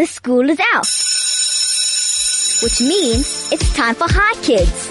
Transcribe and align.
the 0.00 0.06
school 0.06 0.48
is 0.48 0.58
out. 0.72 0.88
Which 2.62 2.80
means 2.80 3.52
it's 3.52 3.70
time 3.76 3.94
for 3.94 4.08
Chai 4.08 4.32
Kids. 4.40 4.90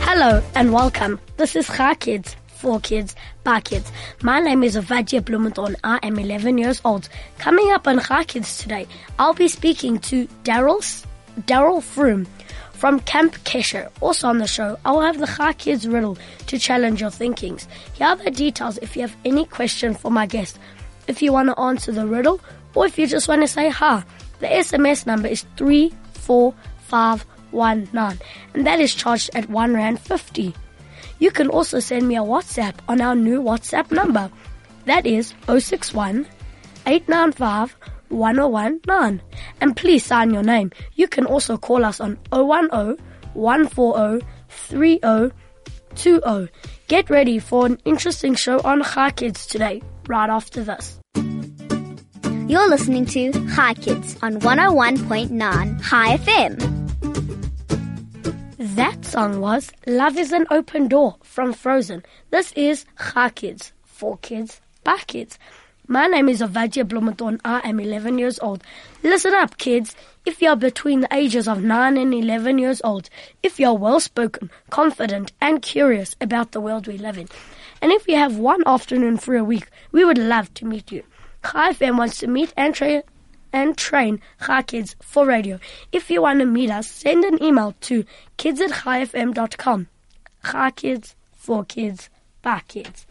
Hello 0.00 0.42
and 0.54 0.72
welcome. 0.72 1.20
This 1.36 1.54
is 1.54 1.66
Chai 1.66 1.94
Kids, 1.96 2.34
for 2.46 2.80
kids, 2.80 3.14
by 3.44 3.60
kids. 3.60 3.92
My 4.22 4.40
name 4.40 4.62
is 4.62 4.74
Avadia 4.74 5.22
Blumenthal. 5.22 5.74
I 5.84 5.98
am 6.02 6.18
11 6.18 6.56
years 6.56 6.80
old. 6.82 7.10
Coming 7.36 7.70
up 7.72 7.86
on 7.86 8.00
Chai 8.00 8.24
Kids 8.24 8.56
today, 8.56 8.86
I'll 9.18 9.34
be 9.34 9.48
speaking 9.48 9.98
to 10.08 10.26
Darryl 10.44 10.80
Darryl 11.42 11.82
Froom 11.82 12.26
from 12.80 12.98
Camp 13.00 13.34
Kesher. 13.44 13.90
Also 14.00 14.26
on 14.26 14.38
the 14.38 14.46
show, 14.46 14.78
I'll 14.86 15.02
have 15.02 15.20
the 15.20 15.26
Chai 15.26 15.52
Kids 15.52 15.86
riddle 15.86 16.16
to 16.46 16.58
challenge 16.58 17.02
your 17.02 17.10
thinkings. 17.10 17.68
Here 17.92 18.06
are 18.06 18.16
the 18.16 18.30
details 18.30 18.78
if 18.78 18.96
you 18.96 19.02
have 19.02 19.14
any 19.26 19.44
question 19.44 19.92
for 19.92 20.10
my 20.10 20.24
guest. 20.24 20.58
If 21.06 21.20
you 21.20 21.30
want 21.30 21.50
to 21.50 21.60
answer 21.60 21.92
the 21.92 22.06
riddle, 22.06 22.40
or 22.74 22.86
if 22.86 22.98
you 22.98 23.06
just 23.06 23.28
want 23.28 23.42
to 23.42 23.48
say 23.48 23.68
hi, 23.68 24.02
the 24.38 24.46
SMS 24.46 25.06
number 25.06 25.28
is 25.28 25.44
34519, 25.58 28.18
and 28.54 28.66
that 28.66 28.80
is 28.80 28.94
charged 28.94 29.28
at 29.34 29.50
1 29.50 29.74
Rand 29.74 30.00
50. 30.00 30.54
You 31.18 31.30
can 31.30 31.48
also 31.48 31.80
send 31.80 32.08
me 32.08 32.16
a 32.16 32.20
WhatsApp 32.20 32.76
on 32.88 33.02
our 33.02 33.14
new 33.14 33.42
WhatsApp 33.42 33.92
number. 33.92 34.30
That 34.86 35.04
is 35.04 35.34
061 35.46 36.26
895 36.86 37.76
1019. 38.10 39.22
And 39.60 39.76
please 39.76 40.04
sign 40.04 40.34
your 40.34 40.42
name. 40.42 40.72
You 40.94 41.06
can 41.08 41.26
also 41.26 41.56
call 41.56 41.84
us 41.84 42.00
on 42.00 42.18
010 42.32 42.96
140 43.34 44.26
3020. 44.48 46.48
Get 46.88 47.10
ready 47.10 47.38
for 47.38 47.66
an 47.66 47.78
interesting 47.84 48.34
show 48.34 48.58
on 48.60 48.82
Chai 48.82 49.10
Kids 49.10 49.46
today, 49.46 49.80
right 50.08 50.28
after 50.28 50.64
this. 50.64 50.98
You're 52.50 52.68
listening 52.68 53.06
to 53.06 53.30
Chai 53.54 53.74
Kids 53.74 54.16
on 54.22 54.40
101.9 54.40 55.88
Chai 55.88 56.16
FM. 56.16 56.58
That 58.74 59.04
song 59.04 59.40
was 59.40 59.70
Love 59.86 60.18
is 60.18 60.32
an 60.32 60.48
Open 60.50 60.88
Door 60.88 61.14
from 61.22 61.52
Frozen. 61.52 62.02
This 62.30 62.50
is 62.52 62.86
Chai 62.98 63.30
Kids, 63.30 63.72
for 63.84 64.18
kids, 64.18 64.60
by 64.82 64.96
kids. 65.06 65.38
My 65.92 66.06
name 66.06 66.28
is 66.28 66.40
Avadia 66.40 66.86
Blumenthal. 66.86 67.36
I 67.44 67.68
am 67.68 67.80
11 67.80 68.16
years 68.16 68.38
old. 68.38 68.62
Listen 69.02 69.34
up, 69.34 69.58
kids. 69.58 69.96
If 70.24 70.40
you're 70.40 70.54
between 70.54 71.00
the 71.00 71.12
ages 71.12 71.48
of 71.48 71.64
9 71.64 71.96
and 71.96 72.14
11 72.14 72.58
years 72.58 72.80
old, 72.84 73.10
if 73.42 73.58
you're 73.58 73.74
well 73.74 73.98
spoken, 73.98 74.52
confident, 74.70 75.32
and 75.40 75.60
curious 75.60 76.14
about 76.20 76.52
the 76.52 76.60
world 76.60 76.86
we 76.86 76.96
live 76.96 77.18
in, 77.18 77.26
and 77.82 77.90
if 77.90 78.06
you 78.06 78.14
have 78.14 78.36
one 78.36 78.62
afternoon 78.66 79.16
for 79.16 79.34
a 79.34 79.42
week, 79.42 79.66
we 79.90 80.04
would 80.04 80.16
love 80.16 80.54
to 80.54 80.64
meet 80.64 80.92
you. 80.92 81.02
Chai 81.44 81.72
FM 81.72 81.98
wants 81.98 82.18
to 82.18 82.28
meet 82.28 82.54
and, 82.56 82.72
tra- 82.72 83.02
and 83.52 83.76
train 83.76 84.20
Chai 84.46 84.62
Kids 84.62 84.94
for 85.02 85.26
radio. 85.26 85.58
If 85.90 86.08
you 86.08 86.22
want 86.22 86.38
to 86.38 86.46
meet 86.46 86.70
us, 86.70 86.88
send 86.88 87.24
an 87.24 87.42
email 87.42 87.74
to 87.80 88.04
kids 88.36 88.60
at. 88.60 88.70
Chai 88.80 90.70
Kids, 90.70 91.16
for 91.32 91.64
kids, 91.64 92.08
by 92.42 92.62
kids. 92.68 93.08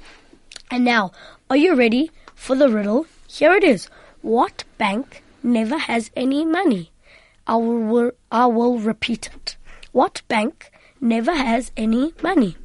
And 0.72 0.86
now, 0.86 1.12
are 1.50 1.58
you 1.58 1.76
ready 1.76 2.12
for 2.40 2.56
the 2.56 2.70
riddle, 2.70 3.06
here 3.28 3.54
it 3.54 3.64
is. 3.64 3.90
What 4.22 4.64
bank 4.78 5.22
never 5.44 5.78
has 5.78 6.10
any 6.16 6.46
money? 6.46 6.90
I 7.46 7.58
will, 7.58 8.14
I 8.32 8.46
will 8.48 8.80
repeat 8.80 9.30
it. 9.36 9.58
What 9.92 10.22
bank 10.30 10.72
never 11.02 11.34
has 11.36 11.72
any 11.76 12.14
money? 12.24 12.56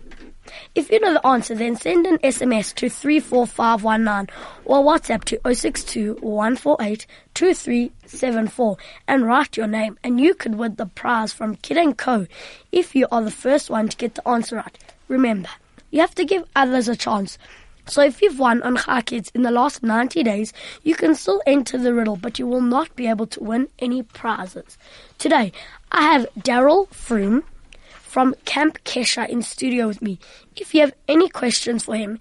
If 0.76 0.90
you 0.90 1.00
know 1.00 1.14
the 1.14 1.26
answer, 1.26 1.56
then 1.56 1.74
send 1.74 2.06
an 2.06 2.18
SMS 2.18 2.72
to 2.76 2.88
34519 2.88 4.34
or 4.64 4.84
WhatsApp 4.84 5.24
to 5.24 5.54
062 5.54 6.18
148 6.20 7.06
2374 7.34 8.76
and 9.08 9.26
write 9.26 9.56
your 9.56 9.66
name 9.66 9.98
and 10.04 10.20
you 10.20 10.34
could 10.34 10.54
win 10.54 10.76
the 10.76 10.86
prize 10.86 11.32
from 11.32 11.56
Kid 11.56 11.96
& 11.96 11.98
Co. 11.98 12.26
if 12.70 12.94
you 12.94 13.08
are 13.10 13.22
the 13.22 13.30
first 13.30 13.70
one 13.70 13.88
to 13.88 13.96
get 13.96 14.14
the 14.14 14.28
answer 14.28 14.56
right. 14.56 14.78
Remember, 15.08 15.48
you 15.90 16.00
have 16.00 16.14
to 16.14 16.24
give 16.24 16.44
others 16.54 16.88
a 16.88 16.96
chance. 16.96 17.38
So 17.86 18.02
if 18.02 18.22
you've 18.22 18.38
won 18.38 18.62
on 18.62 18.76
Kids 19.02 19.30
in 19.34 19.42
the 19.42 19.50
last 19.50 19.82
90 19.82 20.22
days, 20.22 20.52
you 20.82 20.94
can 20.94 21.14
still 21.14 21.42
enter 21.46 21.76
the 21.76 21.92
riddle, 21.92 22.16
but 22.16 22.38
you 22.38 22.46
will 22.46 22.62
not 22.62 22.94
be 22.96 23.06
able 23.06 23.26
to 23.28 23.42
win 23.42 23.68
any 23.78 24.02
prizes. 24.02 24.78
Today, 25.18 25.52
I 25.92 26.02
have 26.02 26.26
Darryl 26.38 26.88
Froom 26.88 27.42
from 27.88 28.34
Camp 28.44 28.82
Kesha 28.84 29.28
in 29.28 29.42
studio 29.42 29.86
with 29.86 30.00
me. 30.00 30.18
If 30.56 30.74
you 30.74 30.80
have 30.80 30.94
any 31.08 31.28
questions 31.28 31.84
for 31.84 31.96
him, 31.96 32.18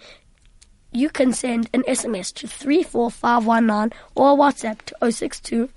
you 0.92 1.10
can 1.10 1.34
send 1.34 1.70
an 1.74 1.84
SMS 1.84 2.34
to 2.36 2.48
34519 2.48 3.98
or 4.16 4.38
WhatsApp 4.38 4.82
to 4.82 5.12
062 5.12 5.70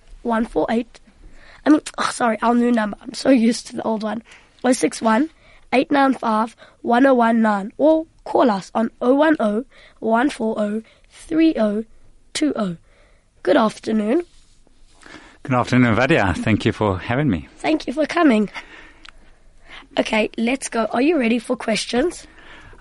I 1.67 1.71
mean, 1.71 1.81
oh, 1.99 2.11
sorry, 2.13 2.39
our 2.43 2.55
new 2.55 2.73
number. 2.73 2.97
I'm 3.01 3.15
so 3.15 3.31
used 3.31 3.69
to 3.69 3.77
the 3.77 3.83
old 3.83 4.03
one. 4.03 4.23
061 4.65 5.31
895 5.73 6.57
1019 6.83 7.73
or 7.79 8.07
call 8.25 8.51
us 8.51 8.71
on 8.75 8.91
010 9.01 9.65
140 10.01 10.85
3020. 11.11 12.79
Good 13.43 13.57
afternoon. 13.57 14.23
Good 15.43 15.55
afternoon, 15.55 15.95
Vadia. 15.95 16.35
Thank 16.37 16.65
you 16.65 16.73
for 16.73 16.99
having 16.99 17.31
me. 17.31 17.49
Thank 17.59 17.87
you 17.87 17.93
for 17.93 18.07
coming. 18.07 18.51
Okay, 19.99 20.29
let's 20.37 20.69
go. 20.69 20.87
Are 20.87 21.03
you 21.03 21.19
ready 21.19 21.39
for 21.39 21.57
questions? 21.57 22.27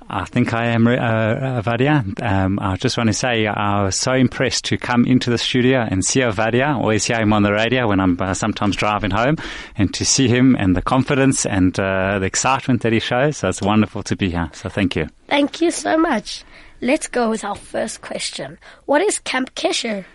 I 0.10 0.26
think 0.26 0.54
I 0.54 0.68
am, 0.68 0.88
uh, 0.88 1.62
Vadia. 1.62 2.04
Um, 2.22 2.60
I 2.62 2.76
just 2.76 2.98
want 2.98 3.08
to 3.08 3.14
say 3.14 3.48
I 3.48 3.84
was 3.84 4.00
so 4.00 4.14
impressed 4.14 4.66
to 4.66 4.78
come 4.78 5.06
into 5.06 5.30
the 5.30 5.38
studio 5.38 5.80
and 5.90 6.06
see 6.06 6.20
Vadia. 6.22 6.76
Always 6.76 7.06
hear 7.06 7.20
him 7.20 7.34
on 7.34 7.44
the 7.44 7.52
radio 7.52 7.88
when 7.88 8.00
I'm 8.00 8.18
uh, 8.20 8.34
sometimes 8.34 8.76
driving 8.76 9.12
home, 9.12 9.38
and 9.78 9.94
to 9.96 10.06
see 10.06 10.28
him 10.28 10.56
and 10.60 10.76
the 10.76 10.82
confidence 10.82 11.46
and 11.46 11.78
uh, 11.80 12.20
the 12.20 12.26
excitement 12.26 12.84
that 12.84 12.94
he 12.94 13.00
shows. 13.00 13.38
So 13.38 13.50
it's 13.50 13.62
wonderful 13.62 14.04
to 14.04 14.16
be 14.16 14.30
here. 14.30 14.50
So 14.54 14.70
thank 14.70 14.96
you. 14.96 15.10
Thank 15.28 15.62
you 15.62 15.72
so 15.72 15.98
much. 15.98 16.44
Let's 16.82 17.08
go 17.08 17.30
with 17.30 17.44
our 17.44 17.56
first 17.56 18.02
question. 18.02 18.60
What 18.86 19.02
is 19.02 19.20
Camp 19.20 19.56
Kesher? 19.56 20.06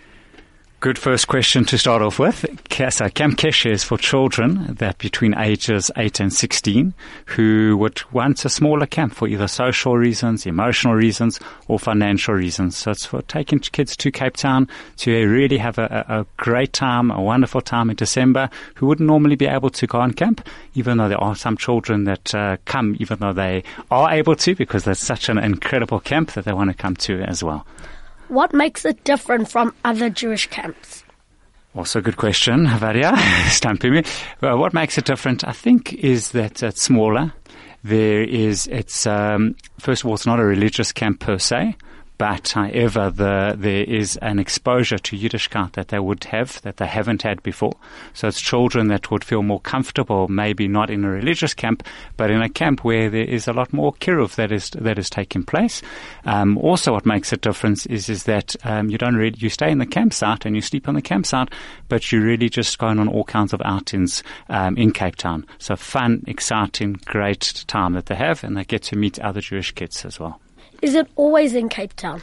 Good 0.81 0.97
first 0.97 1.29
question 1.29 1.67
to 1.67 1.77
start 1.77 2.01
off 2.01 2.19
with. 2.19 2.47
So 2.71 3.09
Camp 3.11 3.37
Keshe 3.37 3.71
is 3.71 3.85
for 3.85 3.99
children 3.99 4.77
that 4.77 4.97
between 4.97 5.37
ages 5.37 5.91
8 5.95 6.21
and 6.21 6.33
16 6.33 6.95
who 7.27 7.77
would 7.77 8.01
want 8.13 8.47
a 8.47 8.49
smaller 8.49 8.87
camp 8.87 9.15
for 9.15 9.29
either 9.29 9.47
social 9.47 9.99
reasons, 9.99 10.47
emotional 10.47 10.95
reasons, 10.95 11.39
or 11.69 11.79
financial 11.79 12.33
reasons. 12.33 12.79
So 12.79 12.93
it's 12.93 13.05
for 13.05 13.21
taking 13.21 13.59
kids 13.59 13.95
to 13.99 14.11
Cape 14.11 14.39
Town 14.39 14.69
to 14.97 15.11
really 15.29 15.59
have 15.59 15.77
a, 15.77 16.07
a 16.09 16.27
great 16.39 16.73
time, 16.73 17.11
a 17.11 17.21
wonderful 17.21 17.61
time 17.61 17.91
in 17.91 17.97
December 17.97 18.49
who 18.77 18.87
wouldn't 18.87 19.07
normally 19.07 19.37
be 19.37 19.47
able 19.47 19.69
to 19.69 19.87
go 19.87 20.01
on 20.01 20.15
camp, 20.15 20.49
even 20.75 20.97
though 20.97 21.11
there 21.11 21.23
are 21.23 21.37
some 21.37 21.59
children 21.59 22.05
that 22.05 22.35
uh, 22.35 22.57
come, 22.65 22.97
even 22.99 23.19
though 23.19 23.35
they 23.35 23.65
are 23.91 24.11
able 24.11 24.35
to 24.35 24.55
because 24.55 24.85
there's 24.85 24.99
such 24.99 25.29
an 25.29 25.37
incredible 25.37 26.01
camp 26.01 26.33
that 26.33 26.47
they 26.47 26.55
want 26.55 26.71
to 26.71 26.75
come 26.75 26.97
to 26.97 27.21
as 27.21 27.45
well. 27.45 27.67
What 28.31 28.55
makes 28.55 28.85
it 28.85 29.03
different 29.03 29.51
from 29.51 29.75
other 29.85 30.09
Jewish 30.09 30.47
camps? 30.47 31.03
Also 31.75 32.01
good 32.01 32.17
question, 32.17 32.69
Varia. 32.69 33.17
Stamping 33.49 33.93
me. 33.95 34.05
Well, 34.41 34.57
what 34.57 34.73
makes 34.73 34.97
it 34.99 35.05
different, 35.05 35.47
I 35.47 35.51
think, 35.51 35.93
is 35.95 36.31
that 36.31 36.63
it's 36.63 36.81
smaller. 36.81 37.33
There 37.83 38.23
is, 38.23 38.69
it's, 38.69 39.05
um, 39.05 39.57
first 39.81 40.05
of 40.05 40.09
all, 40.09 40.15
it's 40.15 40.27
not 40.27 40.39
a 40.39 40.45
religious 40.45 40.93
camp 40.93 41.19
per 41.19 41.39
se 41.39 41.75
but 42.21 42.51
however, 42.51 43.09
the, 43.09 43.55
there 43.57 43.83
is 43.83 44.19
an 44.19 44.39
exposure 44.39 44.99
to 44.99 45.17
Yiddishkeit 45.17 45.73
that 45.73 45.89
they 45.89 45.99
would 45.99 46.25
have 46.25 46.61
that 46.61 46.77
they 46.77 46.87
haven't 46.87 47.23
had 47.23 47.43
before. 47.43 47.73
So 48.13 48.29
it's 48.29 48.43
children 48.43 48.89
that 48.89 49.11
would 49.11 49.25
feel 49.25 49.43
more 49.43 49.63
comfortable, 49.63 50.29
maybe 50.29 50.69
not 50.69 50.91
in 50.91 51.03
a 51.03 51.09
religious 51.09 51.55
camp, 51.55 51.83
but 52.19 52.31
in 52.31 52.43
a 52.43 52.51
camp 52.51 52.85
where 52.85 53.09
there 53.09 53.25
is 53.25 53.49
a 53.49 53.55
lot 53.55 53.73
more 53.73 53.95
kiruv 53.95 54.35
that 54.35 54.53
is 54.53 54.69
that 54.69 54.99
is 54.99 55.09
taking 55.09 55.45
place. 55.45 55.81
Um, 56.27 56.59
also, 56.59 56.93
what 56.93 57.07
makes 57.07 57.33
a 57.33 57.39
difference 57.39 57.87
is 57.87 58.11
is 58.11 58.25
that 58.25 58.55
um, 58.67 58.91
you 58.91 58.99
don't 58.99 59.17
really 59.17 59.39
you 59.39 59.49
stay 59.49 59.71
in 59.71 59.79
the 59.79 59.87
campsite 59.87 60.45
and 60.45 60.55
you 60.55 60.61
sleep 60.61 60.89
on 60.89 60.97
the 60.97 61.01
campsite, 61.01 61.49
but 61.89 62.13
you're 62.13 62.21
really 62.21 62.51
just 62.51 62.79
going 62.79 62.99
on 62.99 63.09
all 63.09 63.25
kinds 63.25 63.55
of 63.55 63.63
outings 63.65 64.23
um, 64.51 64.77
in 64.77 64.93
Cape 64.93 65.17
Town. 65.17 65.47
So 65.57 65.75
fun, 65.75 66.23
exciting, 66.27 67.01
great 67.07 67.65
time 67.67 67.95
that 67.95 68.05
they 68.07 68.17
have, 68.17 68.45
and 68.45 68.59
they 68.59 68.65
get 68.65 68.83
to 68.83 68.97
meet 68.97 69.19
other 69.21 69.41
Jewish 69.41 69.73
kids 69.73 70.05
as 70.05 70.21
well. 70.21 70.39
Is 70.83 70.95
it 70.95 71.09
always 71.17 71.55
in 71.55 71.69
Cape 71.69 71.95
Town? 71.95 72.23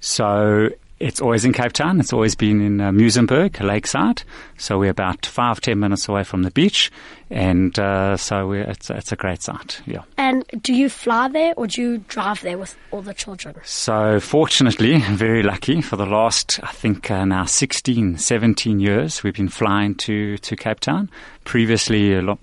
So 0.00 0.70
it's 1.02 1.20
always 1.20 1.44
in 1.44 1.52
Cape 1.52 1.72
Town. 1.72 1.98
It's 1.98 2.12
always 2.12 2.36
been 2.36 2.60
in 2.60 2.80
uh, 2.80 2.92
Muizenberg, 2.92 3.60
Lakeside. 3.60 4.22
So 4.56 4.78
we're 4.78 4.90
about 4.90 5.26
five, 5.26 5.60
ten 5.60 5.80
minutes 5.80 6.08
away 6.08 6.22
from 6.22 6.44
the 6.44 6.50
beach. 6.52 6.92
And 7.28 7.76
uh, 7.76 8.16
so 8.16 8.52
it's, 8.52 8.88
it's 8.88 9.10
a 9.10 9.16
great 9.16 9.42
site, 9.42 9.80
yeah. 9.84 10.02
And 10.16 10.44
do 10.62 10.72
you 10.72 10.88
fly 10.88 11.26
there 11.26 11.54
or 11.56 11.66
do 11.66 11.82
you 11.82 11.98
drive 11.98 12.42
there 12.42 12.56
with 12.56 12.76
all 12.92 13.02
the 13.02 13.14
children? 13.14 13.56
So 13.64 14.20
fortunately, 14.20 14.98
very 15.10 15.42
lucky, 15.42 15.80
for 15.82 15.96
the 15.96 16.06
last, 16.06 16.60
I 16.62 16.70
think, 16.70 17.10
uh, 17.10 17.24
now 17.24 17.46
16, 17.46 18.18
17 18.18 18.78
years, 18.78 19.24
we've 19.24 19.34
been 19.34 19.48
flying 19.48 19.96
to, 19.96 20.38
to 20.38 20.56
Cape 20.56 20.78
Town. 20.78 21.10
Previously, 21.44 22.14
a 22.14 22.22
lot, 22.22 22.38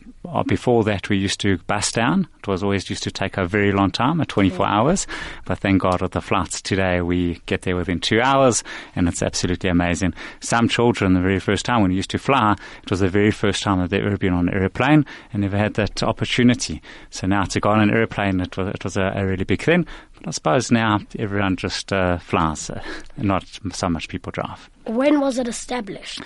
before 0.47 0.83
that, 0.83 1.09
we 1.09 1.17
used 1.17 1.39
to 1.41 1.57
bus 1.67 1.91
down. 1.91 2.27
It 2.39 2.47
was 2.47 2.63
always 2.63 2.89
used 2.89 3.03
to 3.03 3.11
take 3.11 3.37
a 3.37 3.45
very 3.45 3.71
long 3.71 3.91
time, 3.91 4.21
a 4.21 4.25
24 4.25 4.67
hours. 4.67 5.07
But 5.45 5.59
thank 5.59 5.81
God 5.81 6.01
with 6.01 6.11
the 6.11 6.21
flights 6.21 6.61
today, 6.61 7.01
we 7.01 7.41
get 7.45 7.63
there 7.63 7.75
within 7.75 7.99
two 7.99 8.21
hours, 8.21 8.63
and 8.95 9.07
it's 9.07 9.21
absolutely 9.21 9.69
amazing. 9.69 10.13
Some 10.39 10.67
children, 10.67 11.13
the 11.13 11.21
very 11.21 11.39
first 11.39 11.65
time 11.65 11.81
when 11.81 11.91
we 11.91 11.97
used 11.97 12.11
to 12.11 12.19
fly, 12.19 12.55
it 12.83 12.89
was 12.89 12.99
the 12.99 13.09
very 13.09 13.31
first 13.31 13.63
time 13.63 13.79
that 13.79 13.89
they've 13.89 14.05
ever 14.05 14.17
been 14.17 14.33
on 14.33 14.49
an 14.49 14.55
airplane 14.55 15.05
and 15.33 15.41
never 15.41 15.57
had 15.57 15.73
that 15.75 16.03
opportunity. 16.03 16.81
So 17.09 17.27
now 17.27 17.43
to 17.43 17.59
go 17.59 17.69
on 17.69 17.81
an 17.81 17.89
airplane, 17.89 18.39
it 18.39 18.57
was, 18.57 18.67
it 18.69 18.83
was 18.83 18.97
a, 18.97 19.11
a 19.15 19.25
really 19.25 19.45
big 19.45 19.63
thing. 19.63 19.85
But 20.15 20.27
I 20.27 20.31
suppose 20.31 20.71
now 20.71 20.99
everyone 21.17 21.55
just 21.55 21.91
uh, 21.91 22.17
flies, 22.17 22.69
uh, 22.69 22.81
not 23.17 23.45
so 23.71 23.89
much 23.89 24.07
people 24.07 24.31
drive. 24.31 24.69
When 24.85 25.19
was 25.19 25.37
it 25.37 25.47
established? 25.47 26.21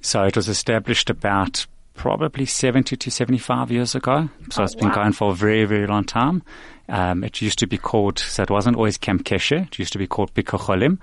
So 0.00 0.22
it 0.22 0.36
was 0.36 0.48
established 0.48 1.10
about 1.10 1.66
probably 1.96 2.46
70 2.46 2.96
to 2.96 3.10
75 3.10 3.70
years 3.70 3.94
ago. 3.94 4.28
So 4.50 4.62
Oh, 4.62 4.64
it's 4.64 4.74
been 4.74 4.88
wow. 4.88 4.94
going 4.94 5.12
for 5.12 5.30
a 5.32 5.34
very, 5.34 5.64
very 5.64 5.86
long 5.86 6.04
time. 6.04 6.42
Um, 6.88 7.24
it 7.24 7.42
used 7.42 7.58
to 7.60 7.66
be 7.66 7.78
called, 7.78 8.18
so 8.18 8.42
it 8.42 8.50
wasn't 8.50 8.76
always 8.76 8.96
Camp 8.98 9.24
Keshe, 9.24 9.66
it 9.66 9.78
used 9.78 9.92
to 9.92 9.98
be 9.98 10.06
called 10.06 10.32
Bikur 10.34 10.60
Cholim. 10.60 10.98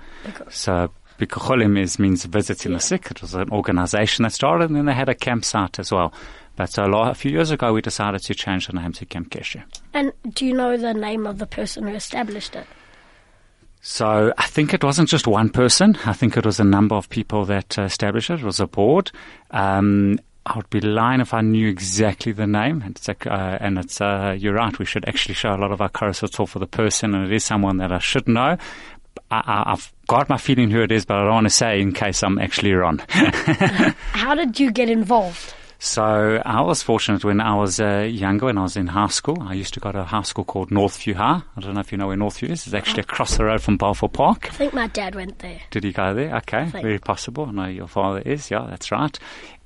So 0.50 0.90
Bikur 1.18 1.40
Cholim 1.42 1.78
is, 1.78 1.98
means 1.98 2.24
visiting 2.24 2.72
the 2.72 2.80
sick. 2.80 3.10
It 3.10 3.20
was 3.20 3.34
an 3.34 3.50
organization 3.50 4.22
that 4.22 4.32
started 4.32 4.70
and 4.70 4.76
then 4.76 4.86
they 4.86 4.94
had 4.94 5.08
a 5.08 5.14
campsite 5.14 5.78
as 5.78 5.92
well. 5.92 6.12
But 6.56 6.70
so 6.70 6.84
a, 6.84 6.86
lot, 6.86 7.10
a 7.10 7.14
few 7.14 7.32
years 7.32 7.50
ago 7.50 7.72
we 7.72 7.82
decided 7.82 8.22
to 8.22 8.34
change 8.34 8.68
the 8.68 8.72
name 8.72 8.92
to 8.92 9.04
Camp 9.04 9.30
Keshe. 9.30 9.62
And 9.92 10.12
do 10.32 10.46
you 10.46 10.54
know 10.54 10.76
the 10.76 10.94
name 10.94 11.26
of 11.26 11.38
the 11.38 11.46
person 11.46 11.86
who 11.86 11.94
established 11.94 12.54
it? 12.56 12.66
So 13.82 14.32
I 14.38 14.46
think 14.46 14.72
it 14.72 14.82
wasn't 14.82 15.10
just 15.10 15.26
one 15.26 15.50
person. 15.50 15.98
I 16.06 16.14
think 16.14 16.36
it 16.38 16.46
was 16.46 16.58
a 16.58 16.64
number 16.64 16.94
of 16.94 17.10
people 17.10 17.44
that 17.46 17.78
uh, 17.78 17.82
established 17.82 18.30
it. 18.30 18.40
It 18.40 18.44
was 18.44 18.58
a 18.60 18.66
board. 18.66 19.10
Um, 19.50 20.18
I 20.46 20.56
would 20.56 20.68
be 20.68 20.80
lying 20.80 21.20
if 21.20 21.32
I 21.32 21.40
knew 21.40 21.68
exactly 21.68 22.32
the 22.32 22.46
name. 22.46 22.82
And 22.82 22.96
it's, 22.96 23.08
uh, 23.08 23.58
and 23.60 23.78
it's 23.78 24.00
uh, 24.00 24.36
you're 24.38 24.54
right. 24.54 24.78
We 24.78 24.84
should 24.84 25.08
actually 25.08 25.34
show 25.34 25.54
a 25.54 25.56
lot 25.56 25.72
of 25.72 25.80
our 25.80 25.88
carousel 25.88 26.46
for 26.46 26.58
the 26.58 26.66
person, 26.66 27.14
and 27.14 27.26
it 27.26 27.34
is 27.34 27.44
someone 27.44 27.78
that 27.78 27.92
I 27.92 27.98
should 27.98 28.28
know. 28.28 28.58
I, 29.30 29.64
I've 29.66 29.92
got 30.06 30.28
my 30.28 30.36
feeling 30.36 30.70
who 30.70 30.82
it 30.82 30.92
is, 30.92 31.04
but 31.04 31.16
I 31.16 31.22
don't 31.22 31.32
want 31.32 31.46
to 31.46 31.50
say 31.50 31.80
in 31.80 31.92
case 31.92 32.22
I'm 32.22 32.38
actually 32.38 32.72
wrong. 32.72 33.00
How 33.08 34.34
did 34.34 34.60
you 34.60 34.70
get 34.70 34.90
involved? 34.90 35.54
So 35.84 36.40
I 36.46 36.62
was 36.62 36.82
fortunate 36.82 37.26
when 37.26 37.42
I 37.42 37.56
was 37.56 37.78
uh, 37.78 38.08
younger, 38.10 38.46
when 38.46 38.56
I 38.56 38.62
was 38.62 38.74
in 38.74 38.86
high 38.86 39.08
school. 39.08 39.36
I 39.42 39.52
used 39.52 39.74
to 39.74 39.80
go 39.80 39.92
to 39.92 40.00
a 40.00 40.04
high 40.04 40.22
school 40.22 40.42
called 40.42 40.70
Northview 40.70 41.12
High. 41.12 41.42
I 41.54 41.60
don't 41.60 41.74
know 41.74 41.80
if 41.80 41.92
you 41.92 41.98
know 41.98 42.06
where 42.06 42.16
Northview 42.16 42.48
is. 42.48 42.64
It's 42.64 42.72
actually 42.72 43.02
across 43.02 43.36
the 43.36 43.44
road 43.44 43.60
from 43.60 43.76
Balfour 43.76 44.08
Park. 44.08 44.48
I 44.50 44.54
think 44.54 44.72
my 44.72 44.86
dad 44.86 45.14
went 45.14 45.40
there. 45.40 45.60
Did 45.70 45.84
he 45.84 45.92
go 45.92 46.14
there? 46.14 46.34
Okay, 46.36 46.64
very 46.64 46.98
possible. 46.98 47.44
I 47.44 47.50
know 47.50 47.66
your 47.66 47.86
father 47.86 48.20
is. 48.20 48.50
Yeah, 48.50 48.66
that's 48.70 48.90
right. 48.90 49.16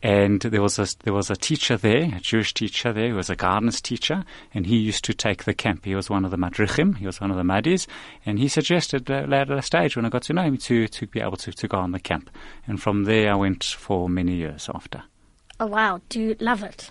And 0.02 0.40
there 0.40 0.60
was 0.60 0.80
a 0.80 0.88
there 1.04 1.14
was 1.14 1.30
a 1.30 1.36
teacher 1.36 1.76
there, 1.76 2.12
a 2.12 2.20
Jewish 2.20 2.52
teacher 2.52 2.92
there, 2.92 3.10
who 3.10 3.14
was 3.14 3.30
a 3.30 3.36
gardeners 3.36 3.80
teacher, 3.80 4.24
and 4.52 4.66
he 4.66 4.76
used 4.76 5.04
to 5.04 5.14
take 5.14 5.44
the 5.44 5.54
camp. 5.54 5.84
He 5.84 5.94
was 5.94 6.10
one 6.10 6.24
of 6.24 6.32
the 6.32 6.36
madrichim. 6.36 6.96
He 6.96 7.06
was 7.06 7.20
one 7.20 7.30
of 7.30 7.36
the 7.36 7.44
madis, 7.44 7.86
and 8.26 8.40
he 8.40 8.48
suggested 8.48 9.08
uh, 9.08 9.24
at 9.30 9.52
a 9.52 9.62
stage 9.62 9.94
when 9.94 10.04
I 10.04 10.08
got 10.08 10.22
to 10.22 10.32
know 10.32 10.42
him 10.42 10.56
to 10.56 10.88
to 10.88 11.06
be 11.06 11.20
able 11.20 11.36
to 11.36 11.52
to 11.52 11.68
go 11.68 11.78
on 11.78 11.92
the 11.92 12.00
camp. 12.00 12.28
And 12.66 12.82
from 12.82 13.04
there, 13.04 13.30
I 13.30 13.36
went 13.36 13.62
for 13.62 14.08
many 14.08 14.34
years 14.34 14.68
after. 14.74 15.04
Oh 15.60 15.66
wow, 15.66 16.00
do 16.08 16.20
you 16.20 16.36
love 16.40 16.62
it? 16.62 16.90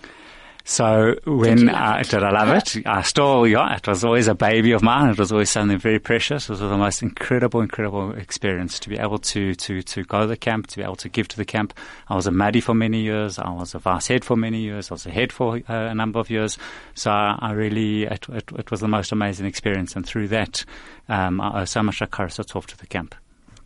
So 0.68 1.14
when 1.24 1.70
I, 1.70 2.00
it? 2.00 2.10
did 2.10 2.22
I 2.22 2.30
love 2.30 2.50
it? 2.50 2.86
I 2.86 3.00
still, 3.00 3.46
yeah, 3.46 3.76
it 3.76 3.88
was 3.88 4.04
always 4.04 4.28
a 4.28 4.34
baby 4.34 4.72
of 4.72 4.82
mine. 4.82 5.08
It 5.08 5.18
was 5.18 5.32
always 5.32 5.48
something 5.48 5.78
very 5.78 5.98
precious. 5.98 6.44
It 6.44 6.50
was 6.50 6.60
the 6.60 6.76
most 6.76 7.02
incredible, 7.02 7.62
incredible 7.62 8.12
experience 8.12 8.78
to 8.80 8.90
be 8.90 8.98
able 8.98 9.18
to, 9.18 9.54
to, 9.54 9.80
to 9.80 10.04
go 10.04 10.20
to 10.20 10.26
the 10.26 10.36
camp, 10.36 10.66
to 10.66 10.76
be 10.76 10.82
able 10.82 10.96
to 10.96 11.08
give 11.08 11.26
to 11.28 11.38
the 11.38 11.46
camp. 11.46 11.72
I 12.08 12.16
was 12.16 12.26
a 12.26 12.30
Maddie 12.30 12.60
for 12.60 12.74
many 12.74 13.00
years. 13.00 13.38
I 13.38 13.48
was 13.48 13.74
a 13.74 13.78
vice 13.78 14.08
head 14.08 14.26
for 14.26 14.36
many 14.36 14.60
years. 14.60 14.90
I 14.90 14.94
was 14.94 15.06
a 15.06 15.10
head 15.10 15.32
for 15.32 15.56
uh, 15.56 15.60
a 15.68 15.94
number 15.94 16.18
of 16.18 16.28
years. 16.28 16.58
So 16.94 17.10
I, 17.10 17.38
I 17.40 17.52
really, 17.52 18.02
it, 18.02 18.26
it, 18.28 18.52
it 18.58 18.70
was 18.70 18.80
the 18.80 18.88
most 18.88 19.10
amazing 19.10 19.46
experience. 19.46 19.96
And 19.96 20.04
through 20.04 20.28
that, 20.28 20.66
um, 21.08 21.40
I 21.40 21.62
owe 21.62 21.64
so 21.64 21.82
much 21.82 22.00
hakaras 22.00 22.44
hatov 22.44 22.66
to 22.66 22.76
the 22.76 22.86
camp. 22.86 23.14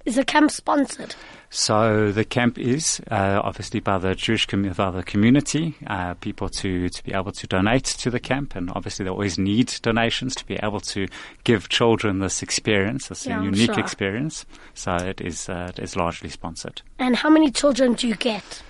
Is 0.05 0.17
the 0.17 0.25
camp 0.25 0.51
sponsored? 0.51 1.15
So 1.51 2.11
the 2.11 2.25
camp 2.25 2.59
is 2.59 3.01
uh, 3.11 3.41
obviously 3.45 3.81
by 3.81 3.99
the 3.99 4.15
Jewish 4.15 4.47
commu- 4.47 4.75
by 4.75 4.91
the 4.91 5.03
community, 5.03 5.77
uh, 5.87 6.15
people 6.15 6.49
to, 6.49 6.89
to 6.89 7.05
be 7.05 7.13
able 7.13 7.31
to 7.33 7.47
donate 7.47 7.85
to 7.85 8.11
the 8.11 8.19
camp, 8.19 8.57
and 8.57 8.71
obviously 8.75 9.05
they 9.05 9.11
always 9.11 9.39
need 9.39 9.73
donations 9.83 10.35
to 10.37 10.47
be 10.47 10.59
able 10.63 10.81
to 10.81 11.07
give 11.45 11.69
children 11.69 12.21
this 12.21 12.43
experience, 12.43 13.09
this 13.09 13.27
Yeah, 13.27 13.43
unique 13.43 13.75
sure. 13.75 13.79
experience. 13.81 14.47
So 14.75 14.97
it 14.97 15.21
is 15.21 15.49
uh, 15.49 15.73
it 15.77 15.79
is 15.79 15.95
largely 15.95 16.31
sponsored. 16.31 16.81
And 16.99 17.17
how 17.17 17.29
many 17.29 17.51
children 17.51 17.93
do 17.95 18.09
you 18.09 18.17
get? 18.17 18.63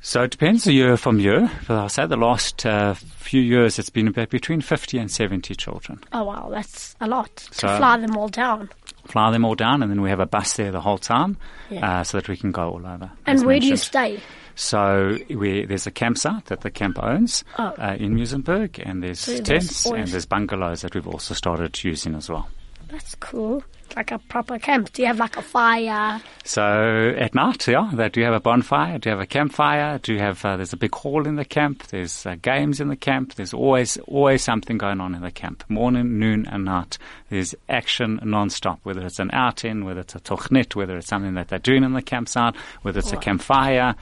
So 0.00 0.22
it 0.22 0.30
depends 0.30 0.66
a 0.66 0.72
year 0.72 0.96
from 0.96 1.18
year, 1.18 1.50
but 1.66 1.76
I'll 1.76 1.88
say 1.88 2.06
the 2.06 2.16
last 2.16 2.64
uh, 2.64 2.94
few 2.94 3.40
years 3.42 3.78
it's 3.78 3.90
been 3.90 4.06
about 4.08 4.30
between 4.30 4.60
50 4.60 4.96
and 4.98 5.10
70 5.10 5.54
children. 5.56 6.00
Oh 6.12 6.24
wow, 6.24 6.48
that's 6.50 6.94
a 7.00 7.08
lot 7.08 7.34
to 7.36 7.54
So- 7.54 7.76
fly 7.78 7.96
them 7.98 8.16
all 8.16 8.28
down. 8.28 8.70
Fly 9.06 9.30
them 9.32 9.44
all 9.44 9.54
down, 9.54 9.82
and 9.82 9.90
then 9.90 10.00
we 10.02 10.10
have 10.10 10.20
a 10.20 10.26
bus 10.26 10.54
there 10.54 10.70
the 10.70 10.80
whole 10.82 10.98
time, 10.98 11.36
Yeah. 11.70 12.00
uh, 12.00 12.04
so 12.04 12.18
that 12.18 12.28
we 12.28 12.36
can 12.36 12.52
go 12.52 12.68
all 12.70 12.86
over. 12.86 13.10
And 13.26 13.44
where 13.44 13.58
do 13.58 13.66
you 13.66 13.76
stay? 13.76 14.20
So 14.54 15.16
we, 15.30 15.64
there's 15.64 15.86
a 15.86 15.90
campsite 15.90 16.44
that 16.46 16.60
the 16.60 16.70
camp 16.70 16.98
owns 17.02 17.42
Oh. 17.58 17.72
uh, 17.78 17.96
in 17.98 18.14
Muizenberg, 18.14 18.78
and 18.84 19.02
there's 19.02 19.20
So 19.20 19.32
there's 19.32 19.46
tents 19.46 19.86
and 19.86 20.08
there's 20.08 20.26
bungalows 20.26 20.82
that 20.82 20.94
we've 20.94 21.08
also 21.08 21.32
started 21.34 21.82
using 21.82 22.14
as 22.14 22.28
well. 22.28 22.48
That's 22.90 23.14
cool. 23.16 23.62
Like 23.96 24.12
a 24.12 24.18
proper 24.18 24.58
camp. 24.58 24.92
Do 24.92 25.02
you 25.02 25.08
have 25.08 25.18
like 25.18 25.36
a 25.36 25.42
fire? 25.42 26.20
So 26.44 27.14
at 27.18 27.34
night, 27.34 27.66
yeah, 27.66 27.90
that 27.94 28.12
do 28.12 28.20
you 28.20 28.26
have 28.26 28.34
a 28.34 28.40
bonfire? 28.40 28.98
Do 28.98 29.08
you 29.08 29.16
have 29.16 29.22
a 29.22 29.26
campfire? 29.26 29.98
Do 29.98 30.14
you 30.14 30.20
have? 30.20 30.44
Uh, 30.44 30.56
there's 30.56 30.72
a 30.72 30.76
big 30.76 30.94
hall 30.94 31.26
in 31.26 31.36
the 31.36 31.44
camp. 31.44 31.86
There's 31.88 32.24
uh, 32.24 32.36
games 32.40 32.80
in 32.80 32.88
the 32.88 32.96
camp. 32.96 33.34
There's 33.34 33.54
always 33.54 33.96
always 34.06 34.42
something 34.42 34.78
going 34.78 35.00
on 35.00 35.14
in 35.14 35.22
the 35.22 35.30
camp, 35.30 35.64
morning, 35.68 36.18
noon, 36.18 36.46
and 36.46 36.64
night. 36.64 36.98
There's 37.28 37.54
action 37.68 38.20
non-stop. 38.22 38.80
Whether 38.82 39.04
it's 39.04 39.18
an 39.18 39.30
outing, 39.32 39.84
whether 39.84 40.00
it's 40.00 40.14
a 40.14 40.20
tochnit, 40.20 40.76
whether 40.76 40.96
it's 40.96 41.08
something 41.08 41.34
that 41.34 41.48
they're 41.48 41.58
doing 41.58 41.84
in 41.84 41.92
the 41.92 42.02
campsite, 42.02 42.54
whether 42.82 42.98
it's 43.00 43.12
a 43.12 43.16
campfire, 43.16 43.94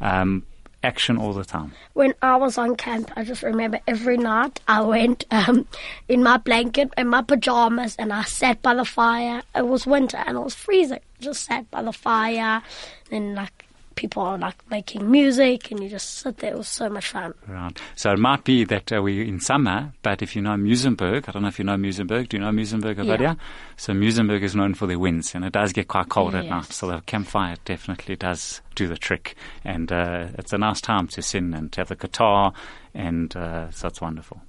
um, 0.00 0.44
action 0.84 1.16
all 1.16 1.32
the 1.32 1.44
time. 1.44 1.72
When 1.94 2.14
I 2.22 2.36
was 2.36 2.58
on 2.58 2.76
camp, 2.76 3.10
I 3.16 3.24
just 3.24 3.42
remember 3.42 3.80
every 3.86 4.16
night 4.16 4.60
I 4.68 4.82
went 4.82 5.24
um, 5.30 5.66
in 6.08 6.22
my 6.22 6.36
blanket 6.36 6.92
and 6.96 7.10
my 7.10 7.22
pajamas 7.22 7.96
and 7.96 8.12
I 8.12 8.22
sat 8.24 8.62
by 8.62 8.74
the 8.74 8.84
fire. 8.84 9.42
It 9.54 9.66
was 9.66 9.86
winter 9.86 10.18
and 10.18 10.36
it 10.36 10.40
was 10.40 10.54
freezing. 10.54 11.00
Just 11.20 11.44
sat 11.44 11.70
by 11.70 11.82
the 11.82 11.92
fire 11.92 12.62
and 13.10 13.34
like 13.34 13.66
people 13.94 14.22
are 14.22 14.38
like 14.38 14.56
making 14.70 15.10
music 15.10 15.70
and 15.70 15.82
you 15.82 15.88
just 15.88 16.18
sit 16.18 16.38
there. 16.38 16.52
It 16.52 16.58
was 16.58 16.68
so 16.68 16.88
much 16.88 17.08
fun. 17.10 17.34
Right. 17.46 17.78
So 17.96 18.10
it 18.12 18.18
might 18.18 18.44
be 18.44 18.64
that 18.64 18.92
uh, 18.92 19.02
we're 19.02 19.24
in 19.24 19.40
summer, 19.40 19.92
but 20.02 20.22
if 20.22 20.34
you 20.36 20.42
know 20.42 20.56
Muizenberg, 20.56 21.28
I 21.28 21.32
don't 21.32 21.42
know 21.42 21.48
if 21.48 21.58
you 21.58 21.64
know 21.64 21.76
Muizenberg. 21.76 22.28
Do 22.28 22.36
you 22.36 22.42
know 22.42 22.50
Muizenberg, 22.50 22.96
Avadia? 22.96 23.20
Yeah. 23.20 23.34
So 23.76 23.92
Muizenberg 23.92 24.42
is 24.42 24.54
known 24.54 24.74
for 24.74 24.86
their 24.86 24.98
winds, 24.98 25.34
and 25.34 25.44
it 25.44 25.52
does 25.52 25.72
get 25.72 25.88
quite 25.88 26.08
cold 26.08 26.34
at 26.34 26.44
Yes. 26.44 26.50
night. 26.50 26.72
So 26.72 26.88
the 26.88 27.00
campfire 27.02 27.56
definitely 27.64 28.16
does 28.16 28.60
do 28.74 28.86
the 28.88 28.96
trick, 28.96 29.36
and 29.64 29.90
uh, 29.92 30.28
it's 30.38 30.52
a 30.52 30.58
nice 30.58 30.80
time 30.80 31.08
to 31.08 31.22
sing 31.22 31.54
and 31.54 31.70
to 31.72 31.80
have 31.80 31.88
the 31.88 31.96
guitar, 31.96 32.52
and 32.94 33.34
uh, 33.36 33.70
so 33.70 33.88
it's 33.88 34.00
wonderful. 34.00 34.40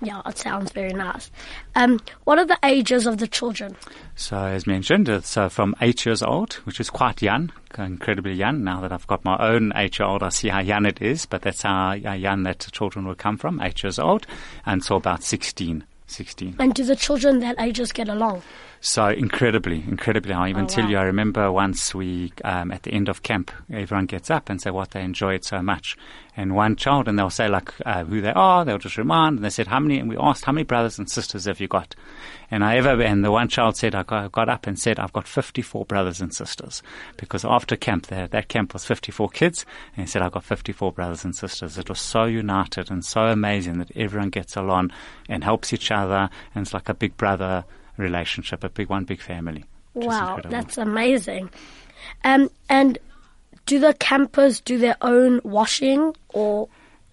Yeah, 0.00 0.22
it 0.26 0.38
sounds 0.38 0.70
very 0.70 0.92
nice. 0.92 1.30
Um, 1.74 1.98
what 2.24 2.38
are 2.38 2.46
the 2.46 2.58
ages 2.64 3.06
of 3.06 3.18
the 3.18 3.26
children? 3.26 3.76
So 4.14 4.36
as 4.36 4.66
mentioned, 4.66 5.08
it's 5.08 5.36
uh, 5.36 5.48
from 5.48 5.74
eight 5.80 6.06
years 6.06 6.22
old, 6.22 6.54
which 6.64 6.78
is 6.78 6.88
quite 6.88 7.20
young, 7.20 7.50
incredibly 7.76 8.34
young. 8.34 8.62
Now 8.62 8.80
that 8.82 8.92
I've 8.92 9.06
got 9.08 9.24
my 9.24 9.36
own 9.38 9.72
eight 9.74 9.98
year 9.98 10.06
old, 10.06 10.22
I 10.22 10.28
see 10.28 10.48
how 10.48 10.60
young 10.60 10.86
it 10.86 11.02
is, 11.02 11.26
but 11.26 11.42
that's 11.42 11.62
how 11.62 11.92
young 11.94 12.44
that 12.44 12.68
children 12.70 13.06
will 13.06 13.16
come 13.16 13.36
from, 13.36 13.60
eight 13.60 13.82
years 13.82 13.98
old, 13.98 14.26
until 14.64 14.98
about 14.98 15.24
16. 15.24 15.84
16. 16.06 16.56
And 16.58 16.74
do 16.74 16.84
the 16.84 16.96
children 16.96 17.40
that 17.40 17.56
ages 17.60 17.92
get 17.92 18.08
along? 18.08 18.42
So 18.80 19.08
incredibly, 19.08 19.82
incredibly. 19.88 20.32
I 20.32 20.50
even 20.50 20.64
Oh, 20.64 20.68
tell 20.68 20.84
wow. 20.84 20.90
you, 20.90 20.96
I 20.98 21.02
remember 21.02 21.50
once 21.50 21.94
we, 21.94 22.32
um, 22.44 22.70
at 22.70 22.84
the 22.84 22.92
end 22.92 23.08
of 23.08 23.24
camp, 23.24 23.50
everyone 23.72 24.06
gets 24.06 24.30
up 24.30 24.48
and 24.48 24.62
say 24.62 24.70
what 24.70 24.92
they 24.92 25.02
enjoyed 25.02 25.44
so 25.44 25.60
much. 25.62 25.96
And 26.36 26.54
one 26.54 26.76
child, 26.76 27.08
and 27.08 27.18
they'll 27.18 27.28
say 27.30 27.48
like 27.48 27.72
uh, 27.84 28.04
who 28.04 28.20
they 28.20 28.32
are. 28.32 28.64
They'll 28.64 28.78
just 28.78 28.96
remind, 28.96 29.36
and 29.36 29.44
they 29.44 29.50
said 29.50 29.66
how 29.66 29.80
many. 29.80 29.98
And 29.98 30.08
we 30.08 30.16
asked 30.16 30.44
how 30.44 30.52
many 30.52 30.62
brothers 30.62 30.96
and 30.96 31.10
sisters 31.10 31.46
have 31.46 31.58
you 31.58 31.66
got? 31.66 31.96
And 32.52 32.62
I 32.64 32.76
ever, 32.76 33.02
and 33.02 33.24
the 33.24 33.32
one 33.32 33.48
child 33.48 33.76
said 33.76 33.96
I 33.96 34.04
got, 34.04 34.30
got 34.30 34.48
up 34.48 34.68
and 34.68 34.78
said 34.78 35.00
I've 35.00 35.12
got 35.12 35.26
54 35.26 35.84
brothers 35.86 36.20
and 36.20 36.32
sisters 36.32 36.80
because 37.16 37.44
after 37.44 37.74
camp, 37.74 38.06
that 38.06 38.30
that 38.30 38.46
camp 38.46 38.72
was 38.72 38.84
54 38.84 39.28
kids, 39.30 39.66
and 39.96 40.06
he 40.06 40.08
said 40.08 40.22
I've 40.22 40.30
got 40.30 40.44
54 40.44 40.92
brothers 40.92 41.24
and 41.24 41.34
sisters. 41.34 41.76
It 41.76 41.88
was 41.88 42.00
so 42.00 42.26
united 42.26 42.88
and 42.88 43.04
so 43.04 43.22
amazing 43.22 43.78
that 43.78 43.90
everyone 43.96 44.30
gets 44.30 44.54
along 44.54 44.92
and 45.28 45.42
helps 45.42 45.72
each 45.72 45.90
other, 45.90 46.30
and 46.54 46.62
it's 46.64 46.72
like 46.74 46.88
a 46.88 46.94
big 46.94 47.16
brother 47.16 47.64
relationship, 47.98 48.64
a 48.64 48.68
big 48.68 48.88
one 48.88 49.04
big 49.04 49.20
family. 49.20 49.64
Wow, 49.94 50.40
that's 50.44 50.78
amazing. 50.78 51.50
Um, 52.24 52.50
and 52.68 52.98
do 53.66 53.78
the 53.78 53.94
campers 53.94 54.60
do 54.60 54.78
their 54.78 54.96
own 55.02 55.40
washing 55.44 56.14
or 56.30 56.68